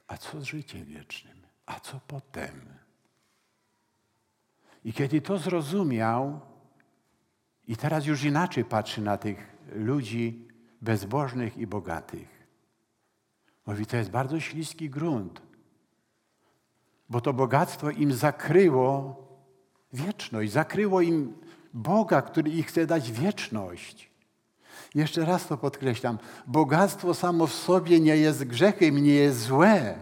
A 0.06 0.16
co 0.16 0.40
z 0.40 0.44
życiem 0.44 0.84
wiecznym? 0.84 1.42
A 1.66 1.80
co 1.80 2.00
potem? 2.06 2.78
I 4.84 4.92
kiedy 4.92 5.20
to 5.20 5.38
zrozumiał, 5.38 6.40
i 7.66 7.76
teraz 7.76 8.06
już 8.06 8.24
inaczej 8.24 8.64
patrzy 8.64 9.00
na 9.00 9.16
tych 9.16 9.56
ludzi, 9.72 10.49
bezbożnych 10.80 11.58
i 11.58 11.66
bogatych. 11.66 12.40
Mówi, 13.66 13.86
to 13.86 13.96
jest 13.96 14.10
bardzo 14.10 14.40
śliski 14.40 14.90
grunt, 14.90 15.42
bo 17.08 17.20
to 17.20 17.32
bogactwo 17.32 17.90
im 17.90 18.12
zakryło 18.12 19.22
wieczność, 19.92 20.52
zakryło 20.52 21.00
im 21.00 21.34
Boga, 21.74 22.22
który 22.22 22.50
ich 22.50 22.66
chce 22.66 22.86
dać 22.86 23.12
wieczność. 23.12 24.10
Jeszcze 24.94 25.24
raz 25.24 25.46
to 25.46 25.56
podkreślam. 25.56 26.18
Bogactwo 26.46 27.14
samo 27.14 27.46
w 27.46 27.54
sobie 27.54 28.00
nie 28.00 28.16
jest 28.16 28.44
grzechem, 28.44 28.98
nie 28.98 29.14
jest 29.14 29.40
złe, 29.40 29.98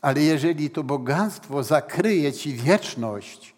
ale 0.00 0.22
jeżeli 0.22 0.70
to 0.70 0.84
bogactwo 0.84 1.62
zakryje 1.62 2.32
ci 2.32 2.54
wieczność, 2.54 3.54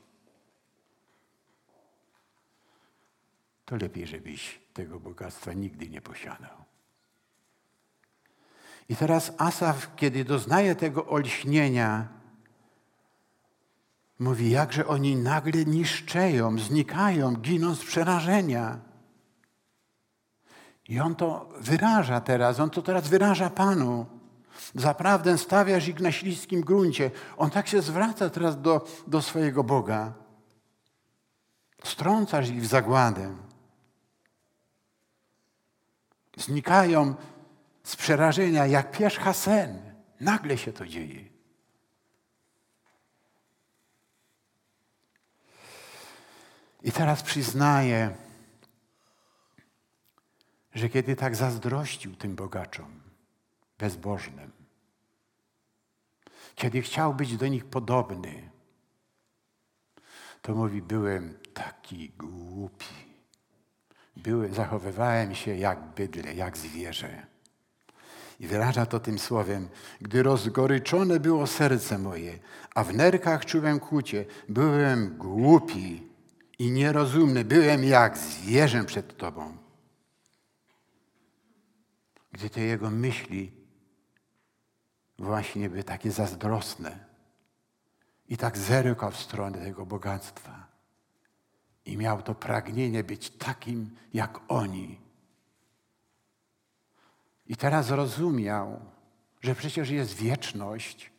to 3.65 3.77
lepiej, 3.77 4.07
żebyś 4.07 4.64
tego 4.75 5.01
bogactwa 5.01 5.53
nigdy 5.53 5.89
nie 5.89 6.01
posiadał. 6.01 6.65
I 8.89 8.97
teraz 8.97 9.33
Asaf, 9.39 9.97
kiedy 9.97 10.25
doznaje 10.25 10.75
tego 10.75 11.07
olśnienia, 11.07 12.09
mówi, 14.19 14.51
jakże 14.51 14.87
oni 14.87 15.17
nagle 15.17 15.65
niszczeją, 15.65 16.59
znikają, 16.59 17.37
giną 17.37 17.75
z 17.75 17.85
przerażenia. 17.85 18.79
I 20.89 21.01
on 21.01 21.15
to 21.15 21.49
wyraża 21.61 22.21
teraz, 22.21 22.61
on 22.61 22.71
to 22.71 22.83
teraz 22.83 23.09
wyraża 23.09 23.51
Panu. 23.51 24.07
Zaprawdę 24.75 25.39
stawiasz 25.39 25.89
ich 25.89 26.01
na 26.01 26.13
śliskim 26.13 26.61
gruncie. 26.61 27.11
On 27.37 27.51
tak 27.51 27.69
się 27.69 27.83
zwraca 27.83 28.31
teraz 28.31 28.61
do, 28.61 28.87
do 29.07 29.23
swojego 29.23 29.65
Boga. 29.65 30.13
Strącasz 31.85 32.49
ich 32.49 32.63
w 32.63 32.67
zagładę 32.67 33.37
znikają 36.37 37.15
z 37.83 37.97
przerażenia 37.97 38.67
jak 38.67 38.91
pierzcha 38.91 39.33
sen. 39.33 39.95
Nagle 40.21 40.59
się 40.59 40.73
to 40.73 40.87
dzieje. 40.87 41.25
I 46.83 46.93
teraz 46.93 47.23
przyznaję, 47.23 48.17
że 50.75 50.89
kiedy 50.89 51.17
tak 51.17 51.37
zazdrościł 51.37 52.17
tym 52.17 52.37
bogaczom 52.37 53.01
bezbożnym, 53.79 54.53
kiedy 56.55 56.83
chciał 56.83 57.15
być 57.15 57.37
do 57.37 57.49
nich 57.49 57.65
podobny, 57.65 58.51
to 60.43 60.55
mówi, 60.55 60.83
byłem 60.83 61.39
taki 61.55 62.11
głupi 62.11 63.14
były, 64.17 64.55
zachowywałem 64.55 65.35
się 65.35 65.57
jak 65.57 65.79
bydle, 65.97 66.35
jak 66.35 66.57
zwierzę. 66.57 67.27
I 68.41 68.47
wyraża 68.47 68.87
to 68.87 69.01
tym 69.01 69.19
słowem, 69.19 69.69
gdy 70.01 70.23
rozgoryczone 70.23 71.21
było 71.21 71.47
serce 71.47 71.99
moje, 71.99 72.39
a 72.75 72.85
w 72.85 72.95
nerkach 72.95 73.47
czułem 73.47 73.81
kłucie, 73.81 74.25
byłem 74.49 75.17
głupi 75.19 76.03
i 76.59 76.71
nierozumny, 76.71 77.45
byłem 77.45 77.85
jak 77.85 78.19
zwierzę 78.19 78.85
przed 78.85 79.17
Tobą. 79.17 79.57
Gdy 82.33 82.51
te 82.51 82.61
jego 82.61 82.91
myśli 82.91 83.53
właśnie 85.19 85.71
były 85.71 85.85
takie 85.85 86.11
zazdrosne 86.11 87.05
i 88.29 88.37
tak 88.37 88.59
zerkał 88.59 89.11
w 89.11 89.21
stronę 89.21 89.59
tego 89.59 89.87
bogactwa 89.87 90.64
i 91.85 91.97
miał 91.97 92.23
to 92.23 92.35
pragnienie 92.35 93.05
być 93.05 93.31
takim 93.31 93.91
jak 94.15 94.41
oni. 94.49 94.99
I 97.47 97.57
teraz 97.57 97.91
rozumiał, 97.91 98.81
że 99.41 99.55
przecież 99.55 99.91
jest 99.91 100.15
wieczność, 100.15 101.11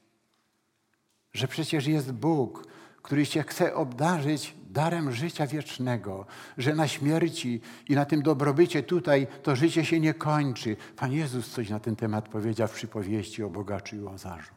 że 1.34 1.48
przecież 1.48 1.88
jest 1.88 2.12
Bóg, 2.12 2.68
który 3.02 3.28
cię 3.28 3.44
chce 3.44 3.76
obdarzyć 3.76 4.56
darem 4.70 5.12
życia 5.12 5.48
wiecznego, 5.48 6.26
że 6.58 6.76
na 6.76 6.88
śmierci 6.88 7.62
i 7.90 7.96
na 7.96 8.06
tym 8.06 8.22
dobrobycie 8.22 8.84
tutaj 8.84 9.28
to 9.44 9.56
życie 9.56 9.86
się 9.86 10.00
nie 10.00 10.14
kończy. 10.14 10.78
Pan 10.96 11.12
Jezus 11.12 11.52
coś 11.52 11.70
na 11.70 11.80
ten 11.80 11.96
temat 11.96 12.30
powiedział 12.30 12.68
w 12.68 12.74
przypowieści 12.74 13.44
o 13.44 13.50
bogaczu 13.50 13.96
i 13.96 14.00
łazarzu. 14.00 14.54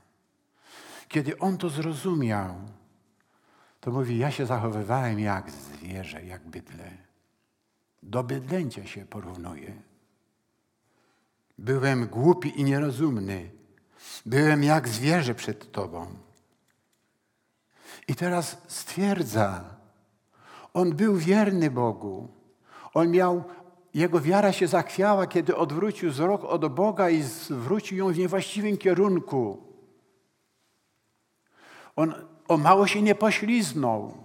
Kiedy 1.09 1.39
on 1.39 1.59
to 1.59 1.69
zrozumiał, 1.69 2.55
to 3.81 3.91
mówi, 3.91 4.19
ja 4.19 4.31
się 4.31 4.47
zachowywałem 4.47 5.21
jak 5.21 5.51
zwierzę, 5.51 6.25
jak 6.25 6.49
bydle. 6.49 6.91
Do 8.03 8.23
bydlęcia 8.23 8.87
się 8.87 9.07
porównuje. 9.07 9.83
Byłem 11.59 12.07
głupi 12.07 12.61
i 12.61 12.65
nierozumny. 12.65 13.51
Byłem 14.27 14.63
jak 14.63 14.89
zwierzę 14.89 15.35
przed 15.35 15.73
Tobą. 15.73 16.07
I 18.09 18.15
teraz 18.15 18.63
stwierdza, 18.69 19.65
on 20.75 20.97
był 20.97 21.17
wierny 21.17 21.71
Bogu. 21.71 22.29
On 22.95 23.11
miał, 23.11 23.45
jego 23.95 24.21
wiara 24.21 24.53
się 24.53 24.67
zachwiała, 24.67 25.27
kiedy 25.27 25.57
odwrócił 25.57 26.11
wzrok 26.11 26.45
od 26.45 26.75
Boga 26.75 27.11
i 27.11 27.23
zwrócił 27.23 27.99
ją 27.99 28.13
w 28.13 28.19
niewłaściwym 28.19 28.77
kierunku. 28.77 29.63
On 31.97 32.15
o 32.49 32.57
mało 32.57 32.87
się 32.87 33.03
nie 33.03 33.15
pośliznął. 33.15 34.25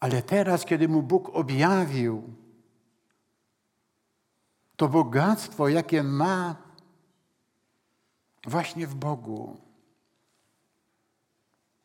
Ale 0.00 0.22
teraz, 0.22 0.64
kiedy 0.64 0.88
mu 0.88 1.02
Bóg 1.02 1.30
objawił 1.34 2.34
to 4.76 4.88
bogactwo, 4.88 5.68
jakie 5.68 6.02
ma 6.02 6.56
właśnie 8.44 8.86
w 8.86 8.94
Bogu, 8.94 9.56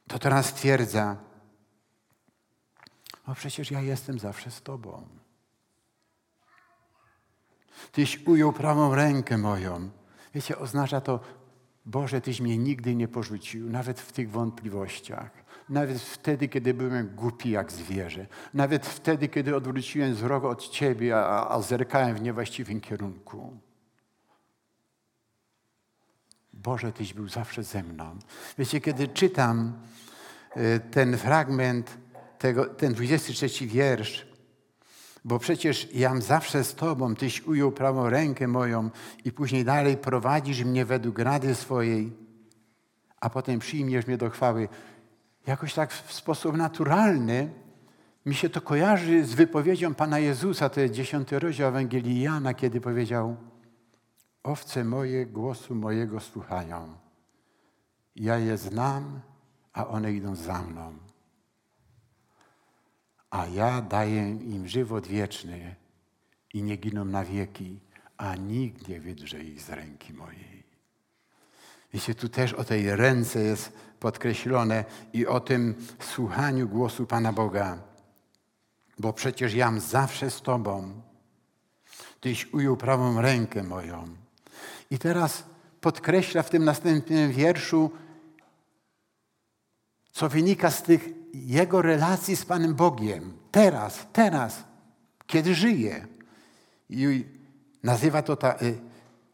to 0.07 0.19
teraz 0.19 0.45
stwierdza, 0.45 1.17
no 3.27 3.35
przecież 3.35 3.71
ja 3.71 3.81
jestem 3.81 4.19
zawsze 4.19 4.51
z 4.51 4.61
Tobą. 4.61 5.07
Tyś 7.91 8.27
ujął 8.27 8.53
prawą 8.53 8.95
rękę 8.95 9.37
moją. 9.37 9.89
Wiecie, 10.33 10.57
oznacza 10.57 11.01
to, 11.01 11.19
Boże, 11.85 12.21
Tyś 12.21 12.41
mnie 12.41 12.57
nigdy 12.57 12.95
nie 12.95 13.07
porzucił, 13.07 13.69
nawet 13.69 13.99
w 13.99 14.11
tych 14.11 14.31
wątpliwościach. 14.31 15.31
Nawet 15.69 16.01
wtedy, 16.01 16.47
kiedy 16.47 16.73
byłem 16.73 17.15
głupi 17.15 17.49
jak 17.49 17.71
zwierzę. 17.71 18.27
Nawet 18.53 18.85
wtedy, 18.85 19.27
kiedy 19.27 19.55
odwróciłem 19.55 20.13
wzrok 20.13 20.43
od 20.43 20.69
Ciebie, 20.69 21.17
a, 21.17 21.49
a 21.49 21.61
zerkałem 21.61 22.15
w 22.15 22.21
niewłaściwym 22.21 22.81
kierunku. 22.81 23.57
Boże, 26.53 26.91
Tyś 26.91 27.13
był 27.13 27.27
zawsze 27.27 27.63
ze 27.63 27.83
mną. 27.83 28.19
Wiecie, 28.57 28.81
kiedy 28.81 29.07
czytam 29.07 29.73
y, 30.57 30.79
ten 30.91 31.17
fragment, 31.17 31.97
tego, 32.39 32.65
ten 32.65 32.93
23 32.93 33.67
wiersz, 33.67 34.30
bo 35.25 35.39
przecież 35.39 35.93
jam 35.93 36.21
zawsze 36.21 36.63
z 36.63 36.75
Tobą, 36.75 37.15
Tyś 37.15 37.41
ujął 37.41 37.71
prawą 37.71 38.09
rękę 38.09 38.47
moją 38.47 38.89
i 39.25 39.31
później 39.31 39.65
dalej 39.65 39.97
prowadzisz 39.97 40.63
mnie 40.63 40.85
według 40.85 41.19
rady 41.19 41.55
swojej, 41.55 42.11
a 43.19 43.29
potem 43.29 43.59
przyjmiesz 43.59 44.07
mnie 44.07 44.17
do 44.17 44.29
chwały. 44.29 44.69
Jakoś 45.47 45.73
tak 45.73 45.93
w 45.93 46.13
sposób 46.13 46.57
naturalny 46.57 47.49
mi 48.25 48.35
się 48.35 48.49
to 48.49 48.61
kojarzy 48.61 49.25
z 49.25 49.33
wypowiedzią 49.33 49.95
Pana 49.95 50.19
Jezusa, 50.19 50.69
to 50.69 50.79
jest 50.81 50.93
dziesiąty 50.93 51.39
rozdział 51.39 51.69
Ewangelii 51.69 52.21
Jana, 52.21 52.53
kiedy 52.53 52.81
powiedział 52.81 53.35
Owce 54.43 54.83
moje 54.83 55.25
głosu 55.25 55.75
mojego 55.75 56.19
słuchają. 56.19 56.95
Ja 58.15 58.37
je 58.37 58.57
znam, 58.57 59.19
a 59.73 59.87
one 59.87 60.13
idą 60.13 60.35
za 60.35 60.61
mną 60.61 61.10
a 63.31 63.47
ja 63.47 63.81
daję 63.81 64.29
im 64.29 64.67
żywot 64.67 65.07
wieczny 65.07 65.75
i 66.53 66.63
nie 66.63 66.75
giną 66.75 67.05
na 67.05 67.25
wieki, 67.25 67.79
a 68.17 68.35
nikt 68.35 68.87
nie 68.87 68.99
wydrze 68.99 69.43
ich 69.43 69.61
z 69.61 69.69
ręki 69.69 70.13
mojej. 70.13 70.63
Wiecie, 71.93 72.15
tu 72.15 72.29
też 72.29 72.53
o 72.53 72.63
tej 72.63 72.95
ręce 72.95 73.43
jest 73.43 73.73
podkreślone 73.99 74.85
i 75.13 75.27
o 75.27 75.39
tym 75.39 75.75
słuchaniu 75.99 76.69
głosu 76.69 77.05
Pana 77.05 77.33
Boga. 77.33 77.77
Bo 78.99 79.13
przecież 79.13 79.53
jam 79.53 79.79
zawsze 79.79 80.31
z 80.31 80.41
Tobą. 80.41 81.01
Tyś 82.19 82.53
ujął 82.53 82.77
prawą 82.77 83.21
rękę 83.21 83.63
moją. 83.63 84.07
I 84.91 84.99
teraz 84.99 85.43
podkreśla 85.81 86.43
w 86.43 86.49
tym 86.49 86.65
następnym 86.65 87.31
wierszu, 87.31 87.91
co 90.11 90.29
wynika 90.29 90.71
z 90.71 90.83
tych 90.83 91.20
jego 91.33 91.81
relacji 91.81 92.35
z 92.35 92.45
Panem 92.45 92.75
Bogiem. 92.75 93.33
Teraz, 93.51 94.07
teraz, 94.13 94.63
kiedy 95.27 95.55
żyje. 95.55 96.07
I 96.89 97.25
nazywa 97.83 98.21
to, 98.21 98.35
ta, 98.35 98.55
y, 98.61 98.79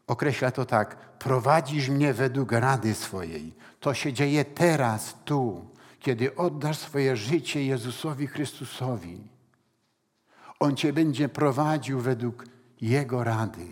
określa 0.06 0.50
to 0.50 0.64
tak, 0.64 0.96
prowadzisz 1.18 1.88
mnie 1.88 2.14
według 2.14 2.52
rady 2.52 2.94
swojej. 2.94 3.54
To 3.80 3.94
się 3.94 4.12
dzieje 4.12 4.44
teraz, 4.44 5.14
tu, 5.24 5.66
kiedy 6.00 6.36
oddasz 6.36 6.78
swoje 6.78 7.16
życie 7.16 7.64
Jezusowi 7.64 8.26
Chrystusowi. 8.26 9.18
On 10.60 10.76
cię 10.76 10.92
będzie 10.92 11.28
prowadził 11.28 12.00
według 12.00 12.44
Jego 12.80 13.24
rady. 13.24 13.66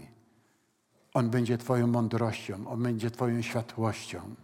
On 1.14 1.31
będzie 1.31 1.59
Twoją 1.59 1.87
mądrością, 1.87 2.68
On 2.68 2.83
będzie 2.83 3.11
Twoją 3.11 3.43
światłością. 3.43 4.35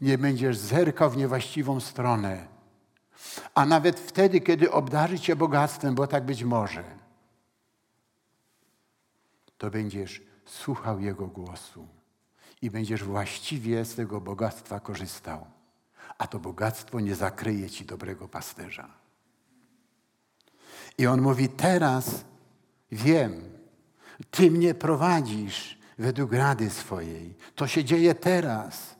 Nie 0.00 0.18
będziesz 0.18 0.56
zerkał 0.56 1.10
w 1.10 1.16
niewłaściwą 1.16 1.80
stronę. 1.80 2.46
A 3.54 3.66
nawet 3.66 4.00
wtedy, 4.00 4.40
kiedy 4.40 4.72
obdarzy 4.72 5.20
cię 5.20 5.36
bogactwem, 5.36 5.94
bo 5.94 6.06
tak 6.06 6.24
być 6.24 6.44
może, 6.44 6.84
to 9.58 9.70
będziesz 9.70 10.22
słuchał 10.46 11.00
Jego 11.00 11.26
głosu 11.26 11.88
i 12.62 12.70
będziesz 12.70 13.04
właściwie 13.04 13.84
z 13.84 13.94
tego 13.94 14.20
bogactwa 14.20 14.80
korzystał. 14.80 15.46
A 16.18 16.26
to 16.26 16.38
bogactwo 16.38 17.00
nie 17.00 17.14
zakryje 17.14 17.70
ci 17.70 17.84
dobrego 17.84 18.28
pasterza. 18.28 18.88
I 20.98 21.06
on 21.06 21.20
mówi: 21.20 21.48
Teraz 21.48 22.24
wiem, 22.92 23.52
Ty 24.30 24.50
mnie 24.50 24.74
prowadzisz 24.74 25.78
według 25.98 26.32
rady 26.32 26.70
swojej. 26.70 27.34
To 27.54 27.66
się 27.66 27.84
dzieje 27.84 28.14
teraz 28.14 28.96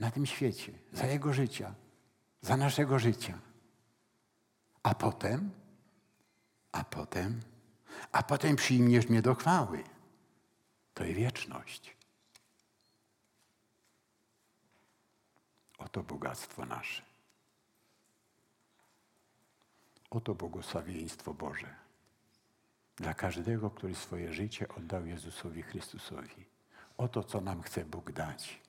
na 0.00 0.10
tym 0.10 0.26
świecie, 0.26 0.72
za 0.92 1.06
Jego 1.06 1.32
życia, 1.32 1.74
za 2.40 2.56
naszego 2.56 2.98
życia. 2.98 3.38
A 4.82 4.94
potem, 4.94 5.50
a 6.72 6.84
potem, 6.84 7.40
a 8.12 8.22
potem 8.22 8.56
przyjmiesz 8.56 9.08
mnie 9.08 9.22
do 9.22 9.34
chwały. 9.34 9.84
To 10.94 11.04
jest 11.04 11.18
wieczność. 11.18 11.96
Oto 15.78 16.02
bogactwo 16.02 16.66
nasze. 16.66 17.02
Oto 20.10 20.34
błogosławieństwo 20.34 21.34
Boże 21.34 21.74
dla 22.96 23.14
każdego, 23.14 23.70
który 23.70 23.94
swoje 23.94 24.32
życie 24.32 24.68
oddał 24.68 25.06
Jezusowi 25.06 25.62
Chrystusowi. 25.62 26.46
Oto, 26.96 27.24
co 27.24 27.40
nam 27.40 27.62
chce 27.62 27.84
Bóg 27.84 28.12
dać. 28.12 28.60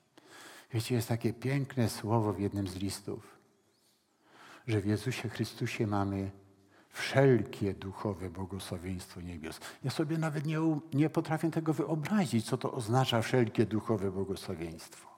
Wiecie, 0.73 0.95
jest 0.95 1.07
takie 1.07 1.33
piękne 1.33 1.89
słowo 1.89 2.33
w 2.33 2.39
jednym 2.39 2.67
z 2.67 2.75
listów, 2.75 3.39
że 4.67 4.81
w 4.81 4.85
Jezusie 4.85 5.29
Chrystusie 5.29 5.87
mamy 5.87 6.31
wszelkie 6.89 7.73
duchowe 7.73 8.29
błogosławieństwo 8.29 9.21
niebios. 9.21 9.59
Ja 9.83 9.91
sobie 9.91 10.17
nawet 10.17 10.45
nie, 10.45 10.59
nie 10.93 11.09
potrafię 11.09 11.51
tego 11.51 11.73
wyobrazić, 11.73 12.45
co 12.45 12.57
to 12.57 12.71
oznacza 12.71 13.21
wszelkie 13.21 13.65
duchowe 13.65 14.11
błogosławieństwo. 14.11 15.11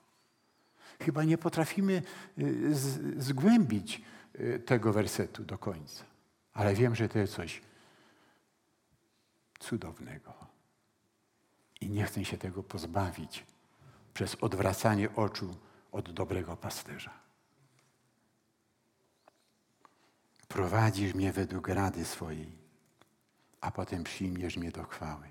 Chyba 1.00 1.24
nie 1.24 1.38
potrafimy 1.38 2.02
y, 2.38 2.74
z, 2.74 3.24
zgłębić 3.24 4.02
y, 4.40 4.58
tego 4.66 4.92
wersetu 4.92 5.44
do 5.44 5.58
końca. 5.58 6.04
Ale 6.52 6.74
wiem, 6.74 6.94
że 6.94 7.08
to 7.08 7.18
jest 7.18 7.34
coś 7.34 7.62
cudownego. 9.58 10.34
I 11.80 11.88
nie 11.88 12.04
chcę 12.04 12.24
się 12.24 12.38
tego 12.38 12.62
pozbawić 12.62 13.44
przez 14.14 14.36
odwracanie 14.40 15.14
oczu 15.14 15.56
od 15.92 16.12
dobrego 16.12 16.56
pasterza. 16.56 17.10
Prowadzisz 20.48 21.14
mnie 21.14 21.32
według 21.32 21.68
rady 21.68 22.04
swojej, 22.04 22.52
a 23.60 23.70
potem 23.70 24.04
przyjmiesz 24.04 24.56
mnie 24.56 24.70
do 24.70 24.84
chwały. 24.84 25.26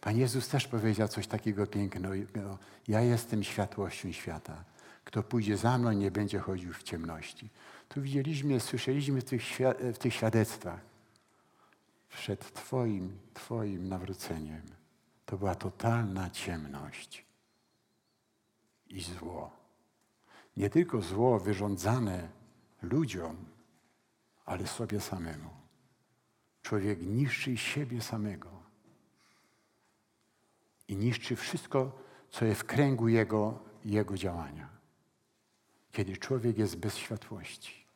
Pan 0.00 0.18
Jezus 0.18 0.48
też 0.48 0.68
powiedział 0.68 1.08
coś 1.08 1.26
takiego 1.26 1.66
pięknego. 1.66 2.58
Ja 2.88 3.00
jestem 3.00 3.44
światłością 3.44 4.12
świata. 4.12 4.64
Kto 5.04 5.22
pójdzie 5.22 5.56
za 5.56 5.78
mną, 5.78 5.92
nie 5.92 6.10
będzie 6.10 6.38
chodził 6.38 6.72
w 6.72 6.82
ciemności. 6.82 7.50
Tu 7.88 8.02
widzieliśmy, 8.02 8.60
słyszeliśmy 8.60 9.20
w 9.20 9.24
tych, 9.24 9.42
w 9.94 9.98
tych 9.98 10.14
świadectwach. 10.14 10.80
Przed 12.08 12.54
Twoim, 12.54 13.18
Twoim 13.34 13.88
nawróceniem 13.88 14.62
to 15.26 15.38
była 15.38 15.54
totalna 15.54 16.30
ciemność 16.30 17.25
i 18.88 19.00
zło. 19.00 19.50
Nie 20.56 20.70
tylko 20.70 21.02
zło 21.02 21.40
wyrządzane 21.40 22.28
ludziom, 22.82 23.36
ale 24.44 24.66
sobie 24.66 25.00
samemu. 25.00 25.50
Człowiek 26.62 27.02
niszczy 27.02 27.56
siebie 27.56 28.00
samego 28.00 28.50
i 30.88 30.96
niszczy 30.96 31.36
wszystko, 31.36 31.98
co 32.30 32.44
jest 32.44 32.60
w 32.60 32.64
kręgu 32.64 33.08
jego, 33.08 33.58
jego 33.84 34.16
działania. 34.16 34.68
Kiedy 35.92 36.16
człowiek 36.16 36.58
jest 36.58 36.76
bez 36.76 36.96
światłości. 36.96 37.86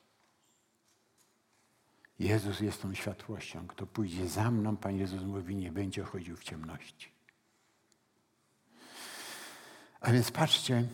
Jezus 2.18 2.61
jest 2.61 2.82
tą 2.82 2.95
światłością. 2.95 3.66
Kto 3.66 3.86
pójdzie 3.86 4.28
za 4.28 4.51
mną, 4.51 4.76
Pan 4.76 4.97
Jezus 4.97 5.22
mówi, 5.22 5.57
nie 5.57 5.72
będzie 5.72 6.03
chodził 6.03 6.36
w 6.36 6.45
ciemności. 6.45 7.19
A 10.01 10.12
więc 10.12 10.30
patrzcie, 10.30 10.88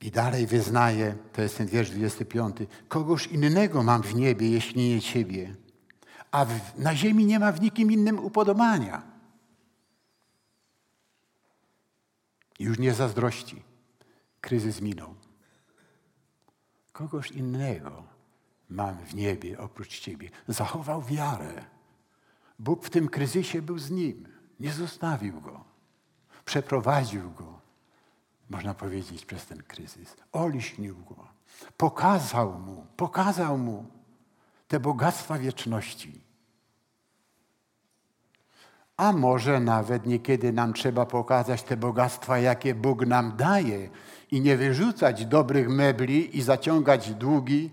i 0.00 0.10
dalej 0.10 0.46
wyznaje, 0.46 1.16
to 1.32 1.42
jest 1.42 1.58
ten 1.58 1.66
wiersz 1.66 1.90
25, 1.90 2.56
kogoż 2.88 3.26
innego 3.26 3.82
mam 3.82 4.02
w 4.02 4.14
niebie, 4.14 4.50
jeśli 4.50 4.88
nie 4.88 5.00
Ciebie, 5.00 5.54
a 6.30 6.44
w, 6.44 6.78
na 6.78 6.96
ziemi 6.96 7.26
nie 7.26 7.38
ma 7.38 7.52
w 7.52 7.60
nikim 7.60 7.92
innym 7.92 8.18
upodobania. 8.18 9.02
Już 12.58 12.78
nie 12.78 12.94
zazdrości. 12.94 13.62
Kryzys 14.40 14.80
minął. 14.80 15.14
Kogoś 16.92 17.30
innego 17.30 18.02
mam 18.68 18.98
w 18.98 19.14
niebie 19.14 19.58
oprócz 19.58 19.98
Ciebie. 19.98 20.30
Zachował 20.48 21.02
wiarę. 21.02 21.64
Bóg 22.58 22.84
w 22.84 22.90
tym 22.90 23.08
kryzysie 23.08 23.62
był 23.62 23.78
z 23.78 23.90
nim. 23.90 24.28
Nie 24.60 24.72
zostawił 24.72 25.40
go. 25.40 25.64
Przeprowadził 26.44 27.30
go 27.30 27.63
można 28.50 28.74
powiedzieć, 28.74 29.24
przez 29.24 29.46
ten 29.46 29.62
kryzys. 29.62 30.16
Oliśnił 30.32 30.96
go. 30.96 31.28
Pokazał 31.76 32.58
mu, 32.58 32.86
pokazał 32.96 33.58
mu 33.58 33.86
te 34.68 34.80
bogactwa 34.80 35.38
wieczności. 35.38 36.20
A 38.96 39.12
może 39.12 39.60
nawet 39.60 40.06
niekiedy 40.06 40.52
nam 40.52 40.72
trzeba 40.72 41.06
pokazać 41.06 41.62
te 41.62 41.76
bogactwa, 41.76 42.38
jakie 42.38 42.74
Bóg 42.74 43.06
nam 43.06 43.36
daje 43.36 43.88
i 44.30 44.40
nie 44.40 44.56
wyrzucać 44.56 45.26
dobrych 45.26 45.68
mebli 45.68 46.38
i 46.38 46.42
zaciągać 46.42 47.14
długi, 47.14 47.70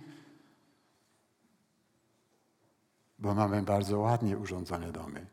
bo 3.19 3.33
mamy 3.33 3.61
bardzo 3.61 3.99
ładnie 3.99 4.37
urządzone 4.37 4.91
domy. 4.91 5.25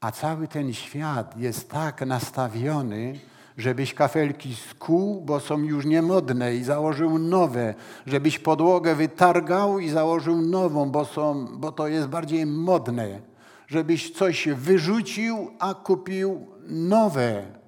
A 0.00 0.12
cały 0.12 0.48
ten 0.48 0.72
świat 0.72 1.36
jest 1.36 1.70
tak 1.70 2.06
nastawiony, 2.06 3.20
żebyś 3.58 3.94
kafelki 3.94 4.54
skół, 4.54 5.20
bo 5.20 5.40
są 5.40 5.58
już 5.58 5.84
niemodne 5.84 6.54
i 6.54 6.64
założył 6.64 7.18
nowe, 7.18 7.74
żebyś 8.06 8.38
podłogę 8.38 8.94
wytargał 8.94 9.78
i 9.78 9.88
założył 9.88 10.42
nową, 10.42 10.90
bo, 10.90 11.04
są, 11.04 11.46
bo 11.58 11.72
to 11.72 11.88
jest 11.88 12.08
bardziej 12.08 12.46
modne, 12.46 13.20
żebyś 13.66 14.10
coś 14.10 14.48
wyrzucił, 14.48 15.50
a 15.58 15.74
kupił 15.74 16.46
nowe. 16.68 17.58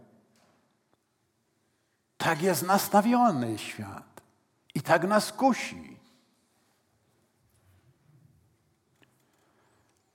Tak 2.16 2.42
jest 2.42 2.66
nastawiony 2.66 3.58
świat. 3.58 4.22
I 4.74 4.80
tak 4.80 5.08
nas 5.08 5.32
kusi. 5.32 5.96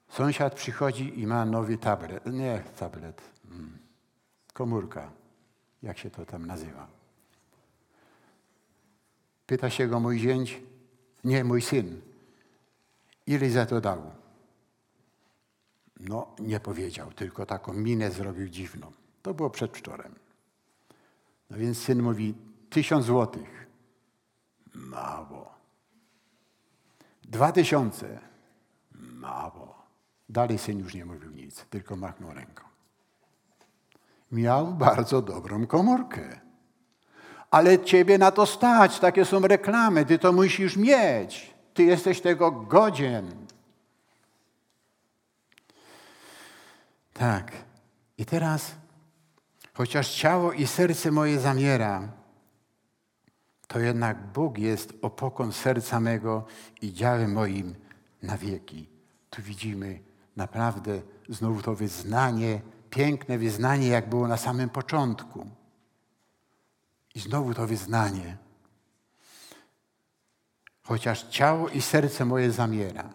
Sąsiad 0.09 0.55
przychodzi 0.55 1.19
i 1.19 1.28
ma 1.28 1.45
nowy 1.45 1.78
tablet, 1.78 2.26
nie 2.26 2.63
tablet, 2.80 3.21
mm, 3.51 3.78
komórka 4.53 5.24
jak 5.84 5.97
się 5.97 6.09
to 6.09 6.26
tam 6.26 6.45
nazywa. 6.45 6.88
Pyta 9.45 9.69
się 9.69 9.88
go 9.88 9.99
mój 9.99 10.19
zięć, 10.19 10.61
nie 11.23 11.43
mój 11.43 11.61
syn, 11.61 12.01
ile 13.28 13.49
za 13.49 13.65
to 13.65 13.82
dał? 13.82 14.11
No, 15.99 16.36
nie 16.39 16.59
powiedział, 16.59 17.11
tylko 17.11 17.45
taką 17.45 17.73
minę 17.73 18.11
zrobił 18.11 18.49
dziwną. 18.49 18.91
To 19.21 19.34
było 19.34 19.49
przedwczorem. 19.49 20.15
No 21.49 21.57
więc 21.57 21.78
syn 21.78 22.01
mówi, 22.01 22.36
tysiąc 22.69 23.05
złotych. 23.05 23.67
Mało. 24.73 25.55
Dwa 27.23 27.51
tysiące. 27.51 28.19
Mało. 28.91 29.86
Dalej 30.30 30.57
syn 30.57 30.80
już 30.80 30.93
nie 30.93 31.05
mówił 31.05 31.32
nic, 31.32 31.65
tylko 31.65 31.95
machnął 31.95 32.34
ręką 32.34 32.74
miał 34.36 34.73
bardzo 34.73 35.21
dobrą 35.21 35.67
komórkę. 35.67 36.39
Ale 37.51 37.79
ciebie 37.79 38.17
na 38.17 38.31
to 38.31 38.45
stać, 38.45 38.99
takie 38.99 39.25
są 39.25 39.39
reklamy, 39.39 40.05
ty 40.05 40.19
to 40.19 40.33
musisz 40.33 40.77
mieć. 40.77 41.53
Ty 41.73 41.83
jesteś 41.83 42.21
tego 42.21 42.51
godzien. 42.51 43.31
Tak. 47.13 47.51
I 48.17 48.25
teraz, 48.25 48.71
chociaż 49.73 50.15
ciało 50.15 50.51
i 50.51 50.67
serce 50.67 51.11
moje 51.11 51.39
zamiera, 51.39 52.07
to 53.67 53.79
jednak 53.79 54.31
Bóg 54.31 54.57
jest 54.57 54.93
opoką 55.01 55.51
serca 55.51 55.99
mego 55.99 56.45
i 56.81 56.93
działem 56.93 57.33
moim 57.33 57.75
na 58.23 58.38
wieki. 58.38 58.89
Tu 59.29 59.41
widzimy 59.41 59.99
naprawdę 60.36 61.01
znowu 61.29 61.61
to 61.61 61.75
wyznanie 61.75 62.61
piękne 62.96 63.38
wyznanie, 63.38 63.88
jak 63.88 64.10
było 64.10 64.28
na 64.28 64.38
samym 64.38 64.70
początku. 64.70 65.50
I 67.16 67.20
znowu 67.20 67.54
to 67.54 67.68
wyznanie. 67.68 68.38
Chociaż 70.84 71.24
ciało 71.24 71.70
i 71.70 71.82
serce 71.82 72.26
moje 72.26 72.52
zamiera. 72.52 73.10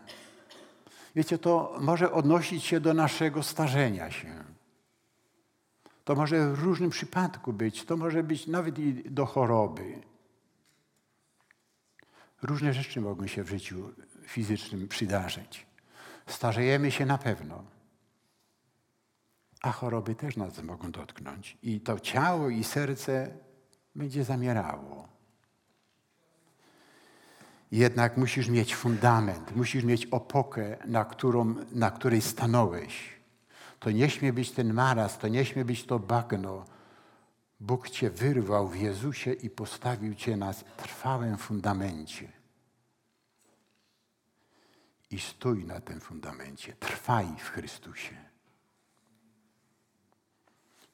Wiecie, 1.16 1.39
to 1.39 1.76
może 1.81 2.12
odnosić 2.12 2.64
się 2.64 2.81
do 2.81 2.95
naszego 2.95 3.43
starzenia 3.43 4.11
się. 4.11 4.45
To 6.05 6.14
może 6.14 6.53
w 6.53 6.62
różnym 6.62 6.91
przypadku 6.91 7.53
być, 7.53 7.85
to 7.85 7.97
może 7.97 8.22
być 8.22 8.47
nawet 8.47 8.78
i 8.78 9.11
do 9.11 9.26
choroby. 9.26 10.03
Różne 12.43 12.74
rzeczy 12.74 13.01
mogą 13.01 13.26
się 13.26 13.45
w 13.45 13.49
życiu 13.49 13.91
fizycznym 14.22 14.89
przydarzyć. 14.89 15.66
Starzejemy 16.26 16.91
się 16.91 17.07
na 17.07 17.18
pewno 17.18 17.80
a 19.61 19.72
choroby 19.72 20.14
też 20.14 20.36
nas 20.36 20.62
mogą 20.62 20.90
dotknąć. 20.90 21.58
I 21.62 21.80
to 21.80 22.00
ciało 22.00 22.48
i 22.48 22.64
serce 22.64 23.30
będzie 23.94 24.24
zamierało. 24.24 25.08
Jednak 27.72 28.16
musisz 28.16 28.48
mieć 28.48 28.74
fundament, 28.74 29.56
musisz 29.56 29.84
mieć 29.84 30.06
opokę, 30.06 30.76
na, 30.84 31.04
którą, 31.04 31.54
na 31.72 31.90
której 31.90 32.22
stanąłeś. 32.22 33.20
To 33.78 33.90
nie 33.90 34.11
śmie 34.11 34.32
być 34.32 34.50
ten 34.50 34.72
maraz, 34.72 35.18
to 35.18 35.28
nie 35.28 35.44
śmie 35.44 35.64
być 35.64 35.84
to 35.84 35.98
bagno. 35.98 36.64
Bóg 37.61 37.90
cię 37.90 38.11
wyrwał 38.11 38.68
w 38.68 38.76
Jezusie 38.76 39.32
i 39.32 39.50
postawił 39.50 40.14
cię 40.14 40.36
na 40.36 40.54
trwałym 40.54 41.36
fundamencie. 41.36 42.32
I 45.11 45.18
stój 45.18 45.64
na 45.64 45.80
tym 45.80 46.00
fundamencie, 46.00 46.72
trwaj 46.72 47.26
w 47.38 47.48
Chrystusie 47.48 48.30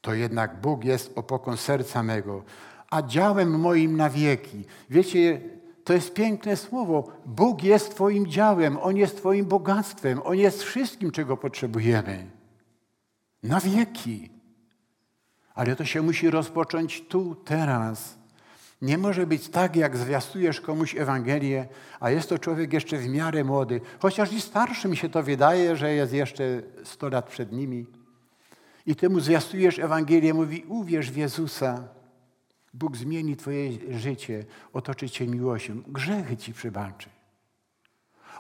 to 0.00 0.14
jednak 0.14 0.60
Bóg 0.60 0.84
jest 0.84 1.18
opoką 1.18 1.56
serca 1.56 2.02
mego, 2.02 2.42
a 2.90 3.02
działem 3.02 3.60
moim 3.60 3.96
na 3.96 4.10
wieki. 4.10 4.64
Wiecie, 4.90 5.40
to 5.84 5.92
jest 5.92 6.14
piękne 6.14 6.56
słowo. 6.56 7.12
Bóg 7.26 7.62
jest 7.62 7.94
Twoim 7.94 8.26
działem, 8.26 8.78
On 8.82 8.96
jest 8.96 9.16
Twoim 9.16 9.46
bogactwem, 9.46 10.20
On 10.24 10.36
jest 10.36 10.62
wszystkim, 10.62 11.10
czego 11.10 11.36
potrzebujemy. 11.36 12.26
Na 13.42 13.60
wieki. 13.60 14.30
Ale 15.54 15.76
to 15.76 15.84
się 15.84 16.02
musi 16.02 16.30
rozpocząć 16.30 17.04
tu, 17.08 17.34
teraz. 17.34 18.18
Nie 18.82 18.98
może 18.98 19.26
być 19.26 19.48
tak, 19.48 19.76
jak 19.76 19.96
zwiastujesz 19.96 20.60
komuś 20.60 20.96
Ewangelię, 20.96 21.68
a 22.00 22.10
jest 22.10 22.28
to 22.28 22.38
człowiek 22.38 22.72
jeszcze 22.72 22.98
w 22.98 23.08
miarę 23.08 23.44
młody, 23.44 23.80
chociaż 23.98 24.32
i 24.32 24.40
starszym 24.40 24.96
się 24.96 25.08
to 25.08 25.22
wydaje, 25.22 25.76
że 25.76 25.92
jest 25.92 26.12
jeszcze 26.12 26.62
100 26.84 27.08
lat 27.08 27.28
przed 27.28 27.52
nimi 27.52 27.86
I 28.86 28.96
temu 28.96 29.20
zwiastujesz 29.20 29.78
Ewangelię, 29.78 30.34
mówi 30.34 30.64
uwierz 30.68 31.10
w 31.10 31.16
Jezusa. 31.16 31.88
Bóg 32.74 32.96
zmieni 32.96 33.36
twoje 33.36 33.98
życie, 33.98 34.44
otoczy 34.72 35.10
cię 35.10 35.26
miłością, 35.26 35.82
grzechy 35.86 36.36
ci 36.36 36.52
przebaczy. 36.52 37.08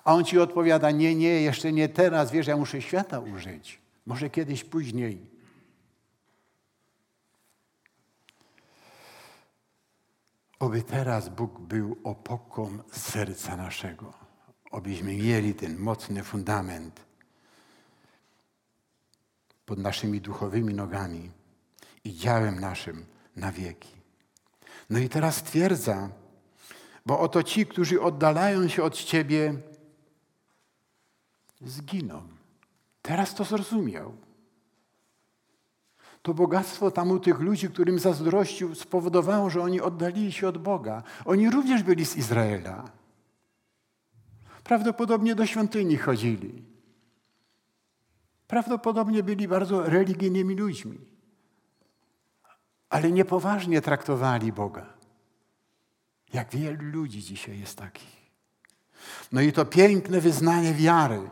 A 0.04 0.14
on 0.14 0.24
ci 0.24 0.38
odpowiada, 0.38 0.90
nie, 0.90 1.14
nie, 1.14 1.42
jeszcze 1.42 1.72
nie 1.72 1.88
teraz, 1.88 2.30
wiesz, 2.32 2.46
ja 2.46 2.56
muszę 2.56 2.82
świata 2.82 3.20
użyć. 3.20 3.80
Może 4.06 4.30
kiedyś 4.30 4.64
później. 4.64 5.36
Oby 10.58 10.82
teraz 10.82 11.28
Bóg 11.28 11.60
był 11.60 11.96
opoką 12.04 12.78
serca 12.92 13.56
naszego. 13.56 14.12
Obyśmy 14.70 15.16
mieli 15.16 15.54
ten 15.54 15.78
mocny 15.78 16.22
fundament 16.22 17.05
pod 19.66 19.78
naszymi 19.78 20.20
duchowymi 20.20 20.74
nogami 20.74 21.30
i 22.04 22.14
działem 22.14 22.60
naszym 22.60 23.04
na 23.36 23.52
wieki. 23.52 23.96
No 24.90 24.98
i 24.98 25.08
teraz 25.08 25.42
twierdza, 25.42 26.08
bo 27.06 27.20
oto 27.20 27.42
ci, 27.42 27.66
którzy 27.66 28.02
oddalają 28.02 28.68
się 28.68 28.82
od 28.82 29.04
Ciebie, 29.04 29.54
zginą. 31.60 32.22
Teraz 33.02 33.34
to 33.34 33.44
zrozumiał. 33.44 34.16
To 36.22 36.34
bogactwo 36.34 36.90
tam 36.90 37.10
u 37.10 37.18
tych 37.18 37.40
ludzi, 37.40 37.68
którym 37.68 37.98
zazdrościł, 37.98 38.74
spowodowało, 38.74 39.50
że 39.50 39.62
oni 39.62 39.80
oddalili 39.80 40.32
się 40.32 40.48
od 40.48 40.58
Boga. 40.58 41.02
Oni 41.24 41.50
również 41.50 41.82
byli 41.82 42.06
z 42.06 42.16
Izraela. 42.16 42.90
Prawdopodobnie 44.64 45.34
do 45.34 45.46
świątyni 45.46 45.96
chodzili. 45.96 46.75
Prawdopodobnie 48.46 49.22
byli 49.22 49.48
bardzo 49.48 49.82
religijnymi 49.82 50.54
ludźmi. 50.54 50.98
Ale 52.88 53.12
niepoważnie 53.12 53.80
traktowali 53.80 54.52
Boga. 54.52 54.86
Jak 56.32 56.50
wielu 56.50 56.82
ludzi 56.82 57.22
dzisiaj 57.22 57.60
jest 57.60 57.78
takich. 57.78 58.16
No 59.32 59.40
i 59.40 59.52
to 59.52 59.64
piękne 59.64 60.20
wyznanie 60.20 60.74
wiary. 60.74 61.30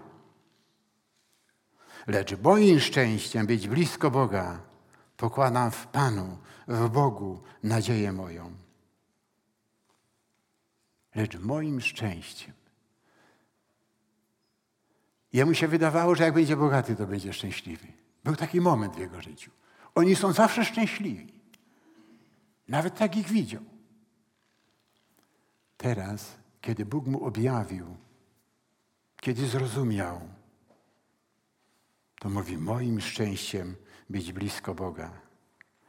Lecz 2.06 2.40
moim 2.40 2.80
szczęściem 2.80 3.46
być 3.46 3.68
blisko 3.68 4.10
Boga 4.10 4.60
pokładam 5.16 5.70
w 5.70 5.86
Panu, 5.86 6.38
w 6.68 6.88
Bogu 6.88 7.42
nadzieję 7.62 8.12
moją. 8.12 8.52
Lecz 11.14 11.38
moim 11.38 11.80
szczęściem. 11.80 12.63
Jemu 15.34 15.54
się 15.54 15.68
wydawało, 15.68 16.14
że 16.14 16.24
jak 16.24 16.34
będzie 16.34 16.56
bogaty, 16.56 16.96
to 16.96 17.06
będzie 17.06 17.32
szczęśliwy. 17.32 17.86
Był 18.24 18.36
taki 18.36 18.60
moment 18.60 18.94
w 18.94 18.98
jego 18.98 19.20
życiu. 19.20 19.50
Oni 19.94 20.16
są 20.16 20.32
zawsze 20.32 20.64
szczęśliwi. 20.64 21.32
Nawet 22.68 22.98
tak 22.98 23.16
ich 23.16 23.28
widział. 23.28 23.62
Teraz, 25.76 26.34
kiedy 26.60 26.84
Bóg 26.84 27.06
mu 27.06 27.24
objawił, 27.24 27.96
kiedy 29.20 29.46
zrozumiał, 29.46 30.20
to 32.20 32.30
mówi: 32.30 32.58
Moim 32.58 33.00
szczęściem 33.00 33.76
być 34.10 34.32
blisko 34.32 34.74
Boga, 34.74 35.10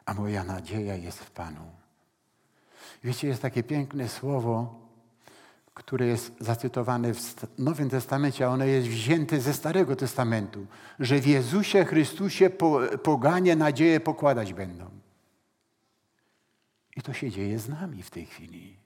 a 0.06 0.14
moja 0.14 0.44
nadzieja 0.44 0.96
jest 0.96 1.20
w 1.20 1.32
Panu. 1.32 1.72
Wiecie, 3.04 3.28
jest 3.28 3.42
takie 3.42 3.64
piękne 3.64 4.10
słowo, 4.10 4.85
które 5.76 6.08
jest 6.08 6.36
zacytowane 6.40 7.14
w 7.14 7.60
Nowym 7.60 7.90
Testamencie, 7.90 8.46
a 8.46 8.50
ono 8.50 8.66
jest 8.66 8.88
wzięte 8.88 9.40
ze 9.42 9.54
Starego 9.54 9.96
Testamentu, 9.96 10.68
że 11.00 11.20
w 11.20 11.28
Jezusie 11.28 11.86
Chrystusie 11.86 12.50
poganie 13.04 13.56
nadzieję 13.56 14.00
pokładać 14.00 14.54
będą. 14.54 14.90
I 16.96 17.02
to 17.02 17.14
się 17.14 17.32
dzieje 17.32 17.60
z 17.60 17.70
nami 17.70 18.04
w 18.04 18.10
tej 18.10 18.26
chwili. 18.26 18.78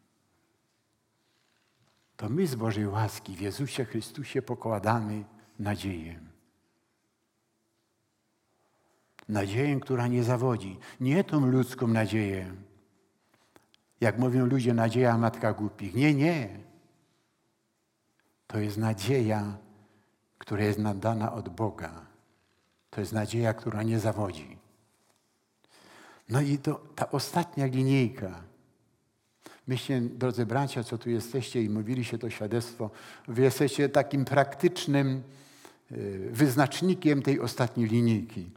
To 2.18 2.30
my 2.30 2.48
z 2.48 2.56
Bożej 2.56 2.88
łaski 2.88 3.36
w 3.36 3.42
Jezusie 3.42 3.86
Chrystusie 3.86 4.42
pokładamy 4.42 5.24
nadzieję. 5.60 6.20
Nadzieję, 9.30 9.80
która 9.80 10.08
nie 10.08 10.24
zawodzi. 10.24 10.78
Nie 11.00 11.24
tą 11.24 11.46
ludzką 11.46 11.88
nadzieję. 11.88 12.54
Jak 14.02 14.20
mówią 14.20 14.46
ludzie, 14.46 14.74
nadzieja 14.74 15.18
matka 15.18 15.54
głupich. 15.54 15.96
Nie, 15.96 16.14
nie. 16.14 16.69
To 18.50 18.60
jest 18.60 18.78
nadzieja, 18.78 19.58
która 20.38 20.64
jest 20.64 20.80
nadana 20.80 21.34
od 21.34 21.50
Boga. 21.50 22.06
To 22.90 23.02
jest 23.02 23.14
nadzieja, 23.14 23.54
która 23.54 23.84
nie 23.84 24.00
zawodzi. 24.00 24.58
No 26.30 26.42
i 26.42 26.58
to, 26.58 26.82
ta 26.96 27.12
ostatnia 27.12 27.66
linijka. 27.66 28.44
Myślę, 29.68 30.02
drodzy 30.02 30.46
bracia, 30.46 30.84
co 30.84 30.98
tu 30.98 31.10
jesteście 31.10 31.64
i 31.64 31.70
mówiliście 31.70 32.18
to 32.18 32.30
świadectwo, 32.30 32.90
wy 33.28 33.42
jesteście 33.42 33.90
takim 33.90 34.26
praktycznym 34.26 35.24
y, 35.92 36.30
wyznacznikiem 36.32 37.22
tej 37.22 37.40
ostatniej 37.40 37.88
linijki. 37.88 38.52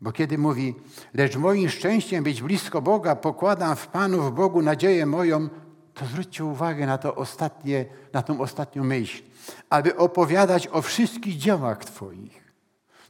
Bo 0.00 0.12
kiedy 0.12 0.38
mówi, 0.38 0.74
lecz 1.14 1.36
moim 1.36 1.68
szczęściem 1.68 2.24
być 2.24 2.42
blisko 2.42 2.82
Boga, 2.82 3.16
pokładam 3.16 3.76
w 3.76 3.86
Panu, 3.86 4.22
w 4.22 4.34
Bogu 4.34 4.62
nadzieję 4.62 5.06
moją, 5.06 5.48
to 5.96 6.06
zwróćcie 6.06 6.44
uwagę 6.44 6.86
na, 6.86 6.98
to 6.98 7.14
ostatnie, 7.14 7.84
na 8.12 8.22
tą 8.22 8.40
ostatnią 8.40 8.84
myśl. 8.84 9.22
Aby 9.70 9.96
opowiadać 9.96 10.68
o 10.68 10.82
wszystkich 10.82 11.36
dziełach 11.36 11.84
Twoich. 11.84 12.52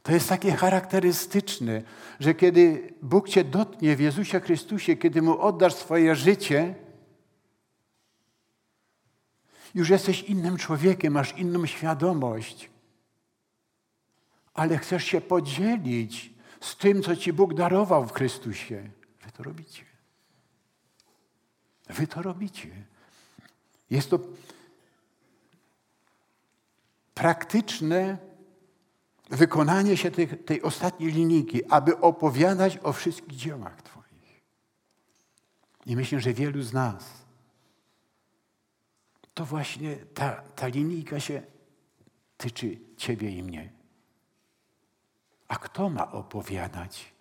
To 0.03 0.11
jest 0.11 0.29
takie 0.29 0.51
charakterystyczne, 0.51 1.81
że 2.19 2.33
kiedy 2.33 2.93
Bóg 3.01 3.29
Cię 3.29 3.43
dotknie 3.43 3.95
w 3.95 3.99
Jezusie 3.99 4.39
Chrystusie, 4.39 4.95
kiedy 4.95 5.21
Mu 5.21 5.39
oddasz 5.39 5.75
swoje 5.75 6.15
życie, 6.15 6.75
już 9.75 9.89
jesteś 9.89 10.23
innym 10.23 10.57
człowiekiem, 10.57 11.13
masz 11.13 11.37
inną 11.37 11.65
świadomość, 11.65 12.69
ale 14.53 14.77
chcesz 14.77 15.03
się 15.03 15.21
podzielić 15.21 16.33
z 16.61 16.77
tym, 16.77 17.03
co 17.03 17.15
Ci 17.15 17.33
Bóg 17.33 17.53
darował 17.53 18.05
w 18.05 18.13
Chrystusie. 18.13 18.89
Wy 19.25 19.31
to 19.31 19.43
robicie. 19.43 19.96
Wy 21.89 22.07
to 22.07 22.21
robicie. 22.21 22.69
Jest 23.89 24.09
to 24.09 24.19
praktyczne 27.13 28.17
wykonanie 29.29 29.97
się 29.97 30.11
tej, 30.11 30.27
tej 30.27 30.61
ostatniej 30.61 31.11
linijki, 31.11 31.65
aby 31.65 31.99
opowiadać 31.99 32.79
o 32.83 32.93
wszystkich 32.93 33.37
dziełach 33.37 33.81
Twoich. 33.81 34.41
I 35.85 35.95
myślę, 35.95 36.19
że 36.19 36.33
wielu 36.33 36.61
z 36.61 36.73
nas 36.73 37.27
to 39.33 39.45
właśnie 39.45 39.95
ta, 39.95 40.41
ta 40.55 40.67
linijka 40.67 41.19
się 41.19 41.41
tyczy 42.37 42.79
Ciebie 42.97 43.31
i 43.31 43.43
mnie. 43.43 43.69
A 45.47 45.55
kto 45.55 45.89
ma 45.89 46.11
opowiadać, 46.11 47.13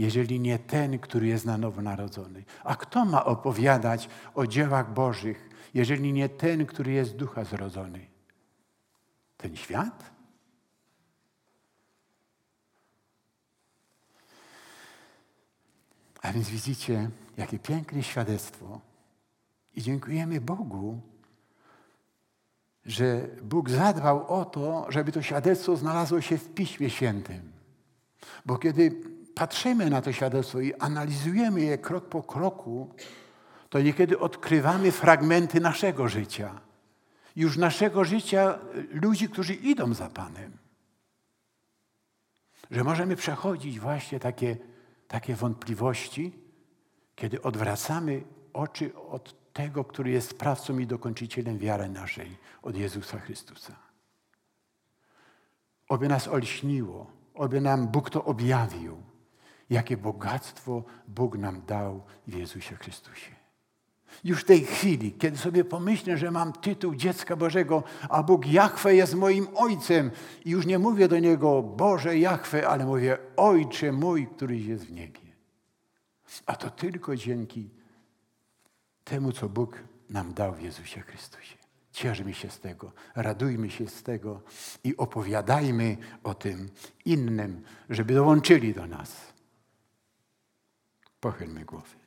jeżeli 0.00 0.40
nie 0.40 0.58
ten, 0.58 0.98
który 0.98 1.26
jest 1.26 1.44
na 1.44 1.58
nowo 1.58 1.82
narodzony? 1.82 2.44
A 2.64 2.76
kto 2.76 3.04
ma 3.04 3.24
opowiadać 3.24 4.08
o 4.34 4.46
dziełach 4.46 4.94
Bożych, 4.94 5.48
jeżeli 5.74 6.12
nie 6.12 6.28
ten, 6.28 6.66
który 6.66 6.92
jest 6.92 7.16
ducha 7.16 7.44
zrodzony? 7.44 8.06
Ten 9.36 9.56
świat? 9.56 10.10
A 16.22 16.32
więc 16.32 16.48
widzicie, 16.48 17.10
jakie 17.36 17.58
piękne 17.58 18.02
świadectwo. 18.02 18.80
I 19.74 19.82
dziękujemy 19.82 20.40
Bogu, 20.40 21.00
że 22.86 23.28
Bóg 23.42 23.70
zadbał 23.70 24.40
o 24.40 24.44
to, 24.44 24.86
żeby 24.88 25.12
to 25.12 25.22
świadectwo 25.22 25.76
znalazło 25.76 26.20
się 26.20 26.38
w 26.38 26.54
Piśmie 26.54 26.90
Świętym. 26.90 27.52
Bo 28.46 28.58
kiedy 28.58 29.19
patrzymy 29.40 29.90
na 29.90 30.02
to 30.02 30.12
świadectwo 30.12 30.60
i 30.60 30.74
analizujemy 30.74 31.60
je 31.60 31.78
krok 31.78 32.08
po 32.08 32.22
kroku, 32.22 32.94
to 33.68 33.80
niekiedy 33.80 34.18
odkrywamy 34.18 34.92
fragmenty 34.92 35.60
naszego 35.60 36.08
życia. 36.08 36.60
Już 37.36 37.56
naszego 37.56 38.04
życia 38.04 38.58
ludzi, 38.90 39.28
którzy 39.28 39.54
idą 39.54 39.94
za 39.94 40.08
Panem. 40.08 40.52
Że 42.70 42.84
możemy 42.84 43.16
przechodzić 43.16 43.80
właśnie 43.80 44.20
takie, 44.20 44.56
takie 45.08 45.34
wątpliwości, 45.34 46.38
kiedy 47.16 47.42
odwracamy 47.42 48.22
oczy 48.52 48.96
od 48.96 49.52
tego, 49.52 49.84
który 49.84 50.10
jest 50.10 50.30
sprawcą 50.30 50.78
i 50.78 50.86
dokończycielem 50.86 51.58
wiary 51.58 51.88
naszej, 51.88 52.36
od 52.62 52.76
Jezusa 52.76 53.18
Chrystusa. 53.18 53.76
Oby 55.88 56.08
nas 56.08 56.28
olśniło, 56.28 57.10
oby 57.34 57.60
nam 57.60 57.88
Bóg 57.88 58.10
to 58.10 58.24
objawił, 58.24 59.09
jakie 59.70 59.96
bogactwo 59.96 60.84
Bóg 61.08 61.38
nam 61.38 61.62
dał 61.66 62.02
w 62.26 62.34
Jezusie 62.34 62.76
Chrystusie. 62.76 63.40
Już 64.24 64.40
w 64.40 64.44
tej 64.44 64.64
chwili, 64.64 65.12
kiedy 65.12 65.38
sobie 65.38 65.64
pomyślę, 65.64 66.16
że 66.16 66.30
mam 66.30 66.52
tytuł 66.52 66.94
dziecka 66.94 67.36
Bożego, 67.36 67.82
a 68.08 68.22
Bóg 68.22 68.46
Jachwę 68.46 68.94
jest 68.94 69.14
moim 69.14 69.46
Ojcem 69.54 70.10
i 70.44 70.50
już 70.50 70.66
nie 70.66 70.78
mówię 70.78 71.08
do 71.08 71.18
Niego 71.18 71.62
Boże 71.62 72.18
Jachwę, 72.18 72.68
ale 72.68 72.86
mówię 72.86 73.18
Ojcze 73.36 73.92
mój, 73.92 74.26
któryś 74.26 74.64
jest 74.66 74.84
w 74.84 74.92
niebie. 74.92 75.20
A 76.46 76.56
to 76.56 76.70
tylko 76.70 77.16
dzięki 77.16 77.70
temu, 79.04 79.32
co 79.32 79.48
Bóg 79.48 79.78
nam 80.10 80.34
dał 80.34 80.54
w 80.54 80.62
Jezusie 80.62 81.00
Chrystusie. 81.00 81.56
Cieszmy 81.92 82.34
się 82.34 82.50
z 82.50 82.60
tego, 82.60 82.92
radujmy 83.14 83.70
się 83.70 83.88
z 83.88 84.02
tego 84.02 84.42
i 84.84 84.96
opowiadajmy 84.96 85.96
o 86.22 86.34
tym 86.34 86.68
innym, 87.04 87.62
żeby 87.90 88.14
dołączyli 88.14 88.74
do 88.74 88.86
nas. 88.86 89.29
Pahel 91.20 91.48
me 91.48 91.64
kohvi. 91.64 91.99